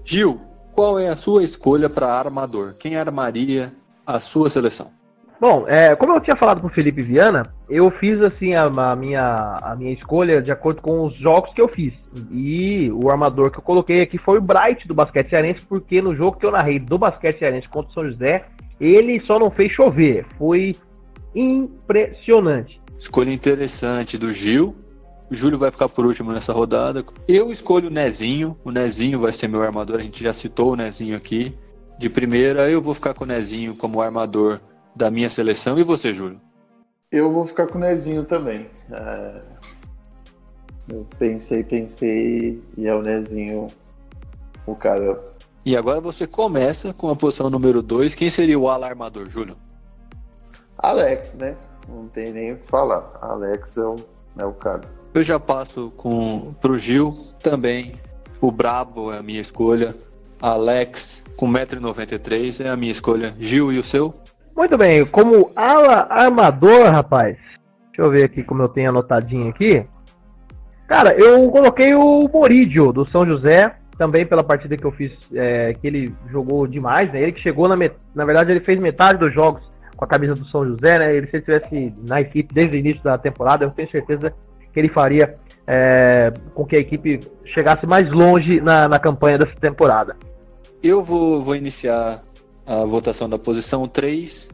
[0.03, 0.41] Gil,
[0.73, 2.75] qual é a sua escolha para armador?
[2.77, 3.73] Quem armaria
[4.05, 4.91] a sua seleção?
[5.39, 8.95] Bom, é, como eu tinha falado com o Felipe Viana, eu fiz assim a, a,
[8.95, 11.93] minha, a minha escolha de acordo com os jogos que eu fiz.
[12.29, 16.13] E o armador que eu coloquei aqui foi o Bright do basquete cearense, porque no
[16.13, 18.45] jogo que eu narrei do basquete cearense contra o São José,
[18.81, 20.25] ele só não fez chover.
[20.37, 20.75] Foi
[21.33, 22.81] impressionante.
[22.97, 24.75] Escolha interessante do Gil.
[25.29, 27.05] O Júlio vai ficar por último nessa rodada.
[27.27, 28.57] Eu escolho o Nezinho.
[28.63, 29.99] O Nezinho vai ser meu armador.
[29.99, 31.55] A gente já citou o Nezinho aqui.
[31.99, 34.59] De primeira, eu vou ficar com o Nezinho como armador
[34.95, 35.77] da minha seleção.
[35.77, 36.41] E você, Júlio?
[37.11, 38.69] Eu vou ficar com o Nezinho também.
[38.91, 39.43] É...
[40.91, 43.67] Eu pensei, pensei, e é o Nezinho
[44.65, 45.23] o cara.
[45.63, 48.15] E agora você começa com a posição número 2.
[48.15, 49.55] Quem seria o alarmador, Júlio?
[50.77, 51.55] Alex, né?
[51.87, 53.05] Não tem nem o que falar.
[53.21, 53.95] Alex é o,
[54.37, 54.98] é o cara.
[55.13, 57.93] Eu já passo com pro Gil também.
[58.39, 59.95] O Brabo é a minha escolha.
[60.41, 63.33] Alex com 1,93m é a minha escolha.
[63.39, 64.13] Gil e o seu?
[64.55, 67.37] Muito bem, como ala armador, rapaz.
[67.87, 69.83] Deixa eu ver aqui como eu tenho anotadinho aqui.
[70.87, 75.73] Cara, eu coloquei o Moridio do São José, também pela partida que eu fiz, é,
[75.73, 77.21] que ele jogou demais, né?
[77.21, 77.95] Ele que chegou na met...
[78.13, 79.61] na verdade ele fez metade dos jogos
[79.95, 81.15] com a camisa do São José, né?
[81.15, 84.33] Ele se ele estivesse na equipe desde o início da temporada, eu tenho certeza
[84.73, 85.33] que ele faria
[85.67, 90.15] é, com que a equipe chegasse mais longe na, na campanha dessa temporada.
[90.81, 92.21] Eu vou, vou iniciar
[92.65, 94.49] a votação da posição 3.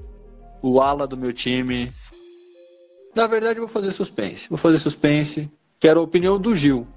[0.61, 1.91] O ala do meu time.
[3.15, 4.49] Na verdade, eu vou fazer suspense.
[4.49, 5.51] Vou fazer suspense.
[5.79, 6.87] Quero a opinião do Gil.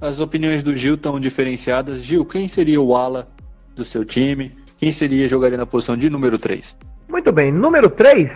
[0.00, 2.02] As opiniões do Gil estão diferenciadas.
[2.02, 3.28] Gil, quem seria o ala
[3.76, 4.50] do seu time?
[4.78, 6.76] Quem seria jogaria na posição de número 3?
[7.08, 8.32] Muito bem, número 3.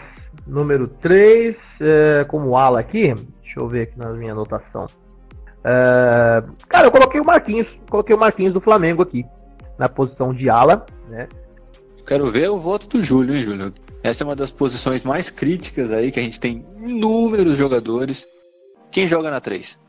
[0.47, 3.13] Número 3, é, como ala aqui.
[3.57, 4.87] Deixa eu ver aqui na minha anotação.
[5.65, 7.67] É, cara, eu coloquei o Marquinhos.
[7.89, 9.25] Coloquei o Marquinhos do Flamengo aqui.
[9.79, 11.27] Na posição de ala, né?
[12.07, 13.73] Quero ver o voto do Júlio, hein, Júlio?
[14.03, 18.29] Essa é uma das posições mais críticas aí, que a gente tem inúmeros jogadores.
[18.91, 19.81] Quem joga na 3?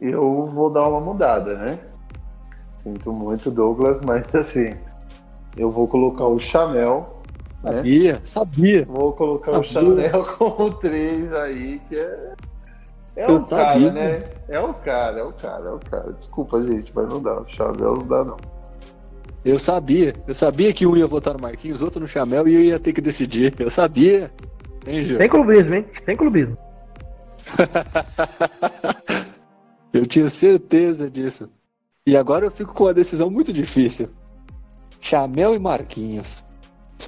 [0.00, 1.78] Eu vou dar uma mudada, né?
[2.76, 4.76] Sinto muito, Douglas, mas assim,
[5.56, 7.20] eu vou colocar o Chanel.
[7.64, 7.72] Né?
[7.72, 8.20] Sabia, né?
[8.24, 8.84] sabia.
[8.86, 9.60] Vou colocar sabia.
[9.60, 12.33] o Chanel como 3 aí, que é.
[13.16, 13.92] É eu o sabia.
[13.92, 14.24] cara, né?
[14.48, 16.12] É o cara, é o cara, é o cara.
[16.12, 17.40] Desculpa, gente, mas não dá.
[17.40, 18.36] O Chanel não dá, não.
[19.44, 20.14] Eu sabia.
[20.26, 22.92] Eu sabia que um ia votar no Marquinhos, outro no Chamel e eu ia ter
[22.92, 23.54] que decidir.
[23.58, 24.30] Eu sabia.
[24.86, 25.18] Hein, Gil?
[25.18, 25.86] Sem clubismo, hein?
[26.04, 26.56] Sem clubismo.
[29.92, 31.48] eu tinha certeza disso.
[32.06, 34.08] E agora eu fico com uma decisão muito difícil.
[35.00, 36.42] Chamel e Marquinhos.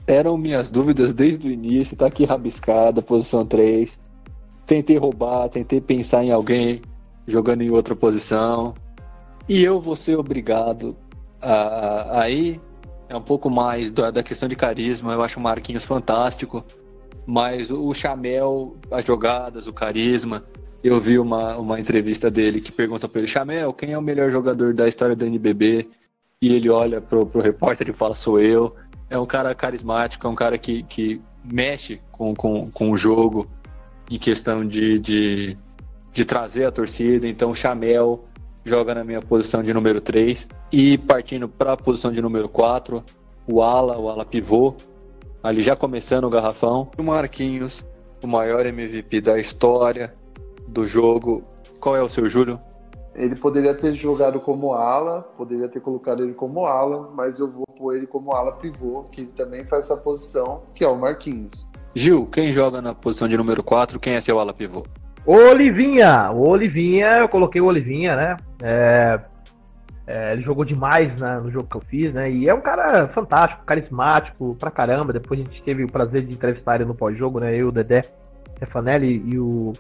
[0.06, 3.98] Eram minhas dúvidas desde o início, tá aqui rabiscada, posição 3.
[4.66, 6.82] Tentei roubar, tentei pensar em alguém
[7.26, 8.74] jogando em outra posição.
[9.48, 10.96] E eu vou ser obrigado
[11.40, 12.60] a, a ir.
[13.08, 15.12] É um pouco mais da questão de carisma.
[15.12, 16.64] Eu acho o Marquinhos fantástico.
[17.24, 20.44] Mas o Chamel, as jogadas, o carisma.
[20.82, 24.30] Eu vi uma, uma entrevista dele que pergunta para ele: Chamel, quem é o melhor
[24.30, 25.88] jogador da história do NBB?
[26.40, 28.74] E ele olha pro, pro repórter e fala: Sou eu.
[29.08, 33.48] É um cara carismático, é um cara que, que mexe com, com, com o jogo
[34.10, 35.56] em questão de, de,
[36.12, 37.26] de trazer a torcida.
[37.26, 38.24] Então, o Chamel
[38.64, 40.48] joga na minha posição de número 3.
[40.72, 43.02] E partindo para a posição de número 4,
[43.46, 44.74] o Ala, o Ala pivô,
[45.42, 46.90] ali já começando o garrafão.
[46.98, 47.84] O Marquinhos,
[48.22, 50.12] o maior MVP da história
[50.66, 51.42] do jogo.
[51.78, 52.60] Qual é o seu, Júlio?
[53.14, 57.64] Ele poderia ter jogado como ala, poderia ter colocado ele como ala, mas eu vou
[57.64, 61.66] pôr ele como ala pivô, que ele também faz essa posição, que é o Marquinhos.
[61.96, 64.84] Gil, quem joga na posição de número 4, quem é seu ala pivô?
[65.24, 66.30] Olivinha!
[66.30, 68.36] O Olivinha, eu coloquei o Olivinha, né?
[68.62, 69.18] É,
[70.06, 72.30] é, ele jogou demais né, no jogo que eu fiz, né?
[72.30, 75.10] E é um cara fantástico, carismático pra caramba.
[75.10, 77.58] Depois a gente teve o prazer de entrevistar ele no pós-jogo, né?
[77.58, 78.02] Eu, o Dedé
[78.56, 79.72] Stefanelli e o,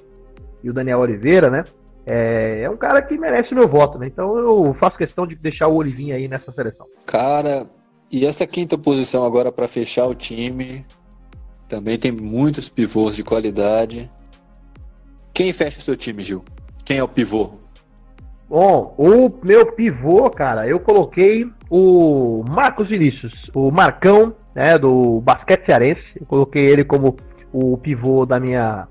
[0.64, 1.64] e o Daniel Oliveira, né?
[2.06, 4.06] É, é um cara que merece o meu voto, né?
[4.06, 6.86] Então eu faço questão de deixar o Olivinha aí nessa seleção.
[7.04, 7.66] Cara,
[8.10, 10.82] e essa quinta posição agora para fechar o time
[11.68, 14.08] também tem muitos pivôs de qualidade.
[15.32, 16.44] Quem fecha o seu time, Gil?
[16.84, 17.52] Quem é o pivô?
[18.48, 25.66] Bom, o meu pivô, cara, eu coloquei o Marcos Vinícius, o Marcão, né, do basquete
[25.66, 26.04] cearense.
[26.20, 27.16] Eu coloquei ele como
[27.52, 28.86] o pivô da minha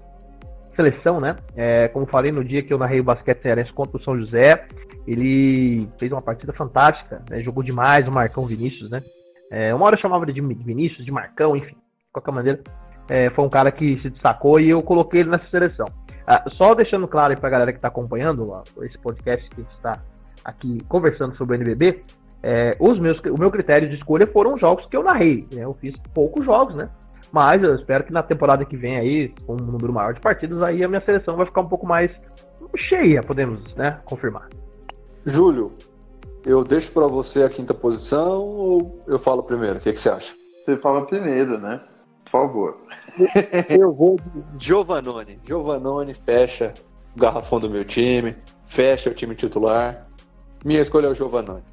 [0.75, 1.37] seleção, né?
[1.55, 4.67] É, como falei no dia que eu narrei o basquete cearense contra o São José,
[5.07, 7.41] ele fez uma partida fantástica, né?
[7.41, 9.01] jogou demais o Marcão Vinícius, né?
[9.49, 11.77] É, uma hora eu chamava de Vinícius, de Marcão, enfim,
[12.15, 12.61] qualquer maneira,
[13.09, 15.85] é, foi um cara que se destacou e eu coloquei ele nessa seleção.
[16.27, 19.93] Ah, só deixando claro aí pra galera que está acompanhando ó, esse podcast que está
[20.43, 22.01] aqui conversando sobre o NBB,
[22.41, 25.45] é, os meus, o meu critério de escolha foram jogos que eu narrei.
[25.53, 25.63] Né?
[25.63, 26.89] Eu fiz poucos jogos, né?
[27.31, 30.61] Mas eu espero que na temporada que vem aí, com um número maior de partidas,
[30.61, 32.11] aí a minha seleção vai ficar um pouco mais
[32.77, 34.47] cheia, podemos né, confirmar.
[35.25, 35.71] Júlio,
[36.45, 39.77] eu deixo para você a quinta posição ou eu falo primeiro?
[39.77, 40.33] O que, que você acha?
[40.63, 41.81] Você fala primeiro, né?
[42.35, 42.77] Por favor.
[43.69, 44.17] eu vou
[44.55, 45.39] de Giovanoni.
[45.41, 46.73] Giovanoni fecha
[47.15, 50.05] o garrafão do meu time, fecha o time titular.
[50.65, 51.63] Minha escolha é o Giovanoni.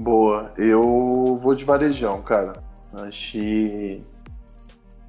[0.00, 0.52] Boa.
[0.56, 2.54] Eu vou de Varejão, cara.
[2.94, 4.02] Achei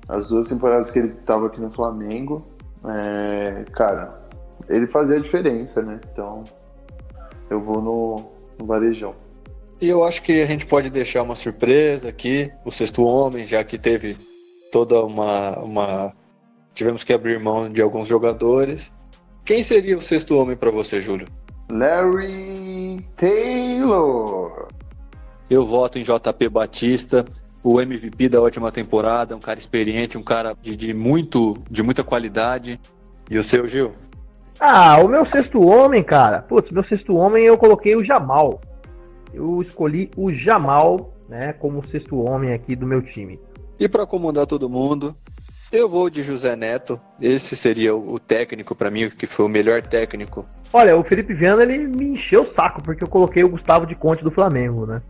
[0.10, 2.46] as duas temporadas que ele estava aqui no Flamengo,
[2.86, 4.20] é, cara,
[4.68, 6.02] ele fazia a diferença, né?
[6.12, 6.44] Então,
[7.50, 9.16] eu vou no, no Varejão.
[9.80, 13.64] E eu acho que a gente pode deixar uma surpresa aqui, o sexto homem, já
[13.64, 14.18] que teve
[14.72, 16.14] toda uma, uma.
[16.74, 18.92] Tivemos que abrir mão de alguns jogadores.
[19.44, 21.28] Quem seria o sexto homem para você, Júlio?
[21.70, 24.68] Larry Taylor.
[25.50, 27.26] Eu voto em JP Batista
[27.64, 32.04] o MVP da última temporada, um cara experiente, um cara de, de, muito, de muita
[32.04, 32.80] qualidade.
[33.30, 33.92] E o seu, Gil?
[34.60, 36.42] Ah, o meu sexto homem, cara.
[36.42, 38.60] Putz, meu sexto homem eu coloquei o Jamal.
[39.34, 43.40] Eu escolhi o Jamal, né, como sexto homem aqui do meu time.
[43.82, 45.16] E para acomodar todo mundo,
[45.72, 47.02] eu vou de José Neto.
[47.20, 50.46] Esse seria o técnico para mim, que foi o melhor técnico.
[50.72, 53.96] Olha, o Felipe Viana ele me encheu o saco porque eu coloquei o Gustavo de
[53.96, 55.02] Conte do Flamengo, né?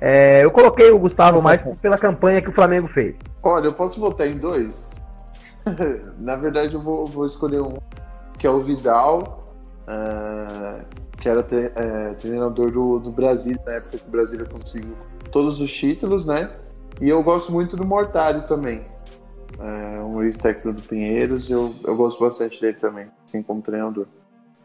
[0.00, 3.16] É, eu coloquei o Gustavo mais pela campanha que o Flamengo fez.
[3.42, 5.00] Olha, eu posso votar em dois?
[6.20, 7.74] Na verdade, eu vou, vou, escolher um,
[8.38, 9.52] que é o Vidal,
[9.88, 10.80] uh,
[11.20, 14.94] que era te, é, treinador do, do Brasil, na época que o Brasil conseguiu
[15.32, 16.48] todos os títulos, né?
[17.00, 18.82] E eu gosto muito do Mortari também.
[19.58, 24.06] É, um ex-técnico do Pinheiros, eu, eu gosto bastante dele também, assim como treinador.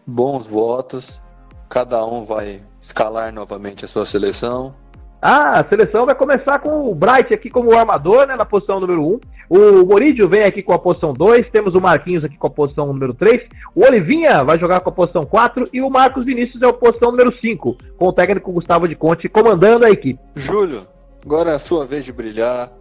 [0.05, 1.21] Bons votos.
[1.69, 4.73] Cada um vai escalar novamente a sua seleção.
[5.21, 9.03] Ah, a seleção vai começar com o Bright aqui como armador, né, na posição número
[9.03, 9.19] 1.
[9.49, 11.49] O Moridio vem aqui com a posição 2.
[11.49, 13.47] Temos o Marquinhos aqui com a posição número 3.
[13.75, 15.69] O Olivinha vai jogar com a posição 4.
[15.73, 19.27] E o Marcos Vinícius é a posição número 5, com o técnico Gustavo de Conte
[19.27, 20.19] comandando a equipe.
[20.35, 20.83] Júlio,
[21.27, 22.71] agora é a sua vez de brilhar.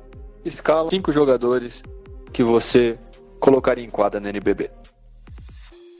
[0.44, 1.82] Escala cinco jogadores
[2.32, 2.96] que você
[3.40, 4.70] colocaria em quadra na NBB.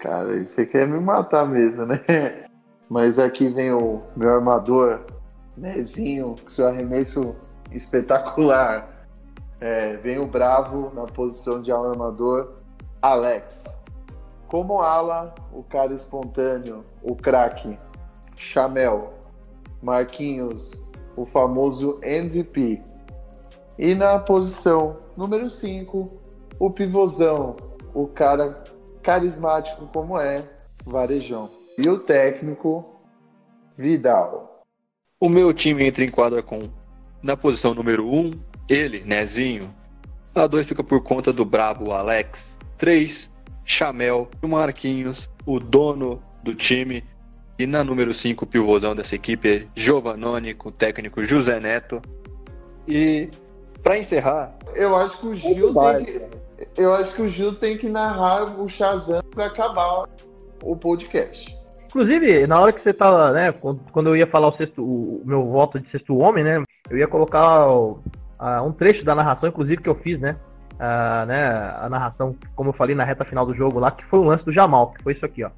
[0.01, 2.05] Cara, você quer me matar mesmo, né?
[2.89, 5.01] Mas aqui vem o meu armador,
[5.57, 7.35] Nezinho, com seu arremesso
[7.73, 8.93] espetacular.
[9.61, 12.59] É, vem o Bravo na posição de armador,
[13.03, 13.65] Alex.
[14.47, 17.77] Como ala, o cara espontâneo, o craque,
[18.37, 19.15] Chamel,
[19.83, 20.81] Marquinhos,
[21.17, 22.83] o famoso MVP.
[23.79, 26.09] E na posição número 5,
[26.59, 27.57] o pivôzão,
[27.95, 28.63] o cara
[29.03, 30.45] carismático como é,
[30.85, 31.49] Varejão.
[31.79, 32.85] E o técnico,
[33.77, 34.65] Vidal.
[35.21, 36.71] O meu time entra em quadra com,
[37.23, 38.31] na posição número 1, um,
[38.69, 39.75] ele, Nezinho.
[40.35, 42.57] A 2 fica por conta do brabo Alex.
[42.79, 43.31] 3,
[43.65, 47.05] Chamel, o Marquinhos, o dono do time.
[47.59, 52.03] E na número 5, o pivôzão dessa equipe é Giovanoni, com o técnico José Neto.
[52.87, 53.31] E
[53.83, 54.55] para encerrar.
[54.75, 56.23] Eu acho que o Gil tem que,
[56.77, 60.05] eu acho que o Gil tem que narrar o Shazam para acabar
[60.63, 61.57] o podcast.
[61.87, 65.47] Inclusive, na hora que você tava, né, quando eu ia falar o, sexto, o meu
[65.47, 68.01] voto de sexto homem, né, eu ia colocar o,
[68.39, 70.37] a, um trecho da narração, inclusive, que eu fiz, né,
[70.79, 74.19] a, né, a narração, como eu falei na reta final do jogo lá, que foi
[74.19, 75.51] o lance do Jamal, que foi isso aqui, ó.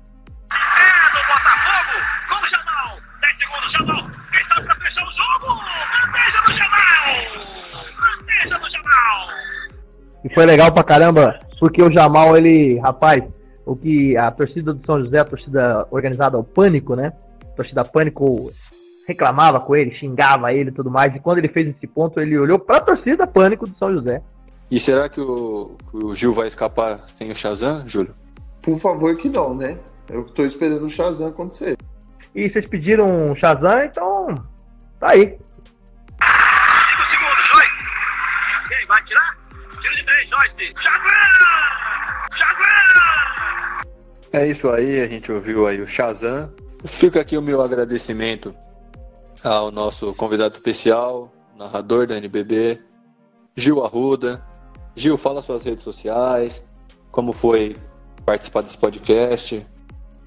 [10.24, 13.22] E foi legal pra caramba, porque o Jamal, ele, rapaz,
[13.64, 17.12] o que a torcida do São José, a torcida organizada, o Pânico, né?
[17.42, 18.50] A torcida Pânico
[19.06, 21.14] reclamava com ele, xingava ele e tudo mais.
[21.14, 24.22] E quando ele fez esse ponto, ele olhou pra torcida Pânico do São José.
[24.70, 28.12] E será que o, que o Gil vai escapar sem o Shazam, Júlio?
[28.62, 29.78] Por favor que não, né?
[30.10, 31.76] Eu tô esperando o Shazam acontecer.
[32.34, 34.34] E vocês pediram Shazam, então
[35.00, 35.38] tá aí.
[38.68, 39.38] Quem vai tirar?
[39.80, 40.74] Tiro de três, Joyce.
[44.32, 46.52] É isso aí, a gente ouviu aí o Shazam.
[46.84, 48.54] Fica aqui o meu agradecimento
[49.42, 52.80] ao nosso convidado especial, narrador da NBB,
[53.56, 54.42] Gil Arruda.
[54.94, 56.62] Gil, fala suas redes sociais,
[57.10, 57.76] como foi
[58.26, 59.64] participar desse podcast.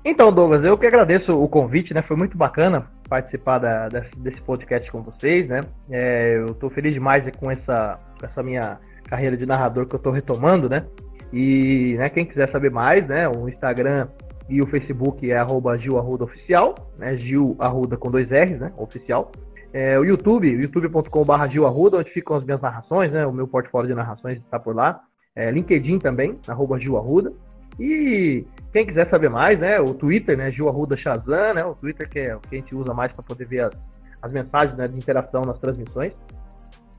[0.04, 2.02] Então, Douglas, eu que agradeço o convite, né?
[2.02, 3.88] Foi muito bacana participar da,
[4.18, 5.62] desse podcast com vocês, né?
[5.91, 8.80] É, eu estou feliz demais com essa, essa minha
[9.12, 10.86] carreira de narrador que eu estou retomando, né?
[11.34, 13.28] E né, quem quiser saber mais, né?
[13.28, 14.07] O Instagram
[14.49, 17.18] e o Facebook é arroba Gil Arruda Oficial, né?
[17.18, 18.70] Gil Arruda com dois R's, né?
[18.78, 19.30] Oficial.
[19.74, 23.26] É, o YouTube, youtube.com.br Gil Arruda, onde ficam as minhas narrações, né?
[23.26, 25.01] O meu portfólio de narrações está por lá.
[25.36, 27.30] É, LinkedIn também, arroba Gil Arruda.
[27.78, 29.78] E quem quiser saber mais, né?
[29.80, 30.49] O Twitter, né?
[30.51, 31.66] Gil Arruda Shazam, né?
[31.66, 33.74] O Twitter que é o que a gente usa mais para poder ver as,
[34.22, 36.14] as mensagens né, de interação nas transmissões.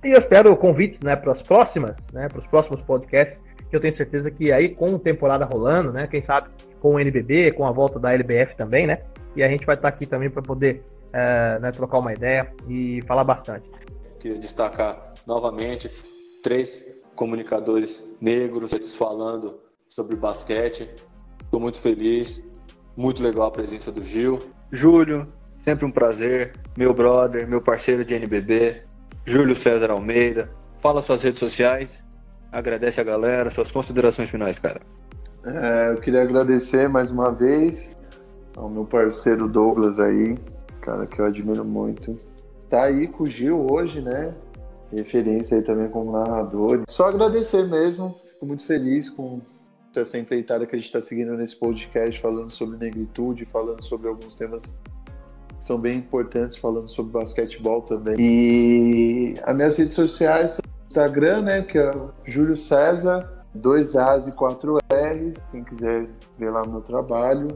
[0.04, 1.14] E eu espero convites, né?
[1.14, 2.28] Para as próximas, né?
[2.28, 3.40] Para os próximos podcasts
[3.70, 6.06] que eu tenho certeza que aí com temporada rolando, né?
[6.06, 6.48] Quem sabe
[6.78, 8.98] com o NBB, com a volta da LBF também, né?
[9.34, 10.82] E a gente vai estar aqui também para poder
[11.12, 13.70] é, né, trocar uma ideia e falar bastante.
[14.20, 15.88] Queria destacar novamente
[16.42, 16.84] três
[17.14, 20.88] comunicadores negros falando sobre basquete.
[21.42, 22.42] Estou muito feliz,
[22.96, 24.38] muito legal a presença do Gil.
[24.70, 28.82] Júlio, sempre um prazer, meu brother, meu parceiro de NBB,
[29.24, 30.50] Júlio César Almeida.
[30.78, 32.04] Fala suas redes sociais
[32.52, 34.80] agradece a galera, suas considerações finais, cara.
[35.44, 37.96] É, eu queria agradecer mais uma vez
[38.54, 40.36] ao meu parceiro Douglas aí,
[40.82, 42.16] cara que eu admiro muito.
[42.68, 44.30] Tá aí com o Gil hoje, né?
[44.92, 46.82] Referência aí também como narrador.
[46.88, 49.40] Só agradecer mesmo, fico muito feliz com
[49.96, 54.34] essa empreitada que a gente está seguindo nesse podcast, falando sobre negritude, falando sobre alguns
[54.34, 54.74] temas
[55.62, 58.16] são bem importantes, falando sobre basquetebol também.
[58.18, 60.60] E as minhas redes sociais
[60.92, 61.62] Instagram, né?
[61.62, 61.90] Que é
[62.26, 65.42] Júlio César, dois A's e quatro R's.
[65.50, 66.06] Quem quiser
[66.38, 67.48] ver lá o meu trabalho.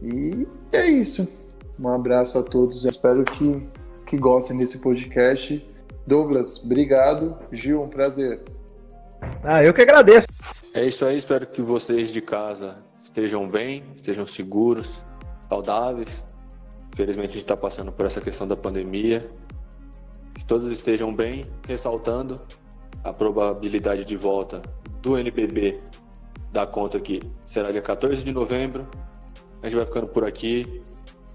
[0.00, 1.26] E é isso.
[1.78, 2.84] Um abraço a todos.
[2.84, 3.66] espero que,
[4.06, 5.66] que gostem desse podcast.
[6.06, 7.36] Douglas, obrigado.
[7.50, 8.42] Gil, um prazer.
[9.42, 10.28] Ah, eu que agradeço.
[10.72, 11.16] É isso aí.
[11.16, 15.04] Espero que vocês de casa estejam bem, estejam seguros,
[15.48, 16.24] saudáveis.
[16.96, 19.28] Infelizmente a gente está passando por essa questão da pandemia
[20.46, 22.40] todos estejam bem, ressaltando
[23.02, 24.62] a probabilidade de volta
[25.02, 25.80] do NBB
[26.52, 28.86] da conta que será dia 14 de novembro.
[29.62, 30.82] A gente vai ficando por aqui.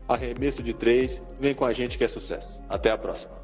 [0.07, 1.21] Arremesso de três.
[1.39, 2.61] Vem com a gente que é sucesso.
[2.67, 3.40] Até a próxima.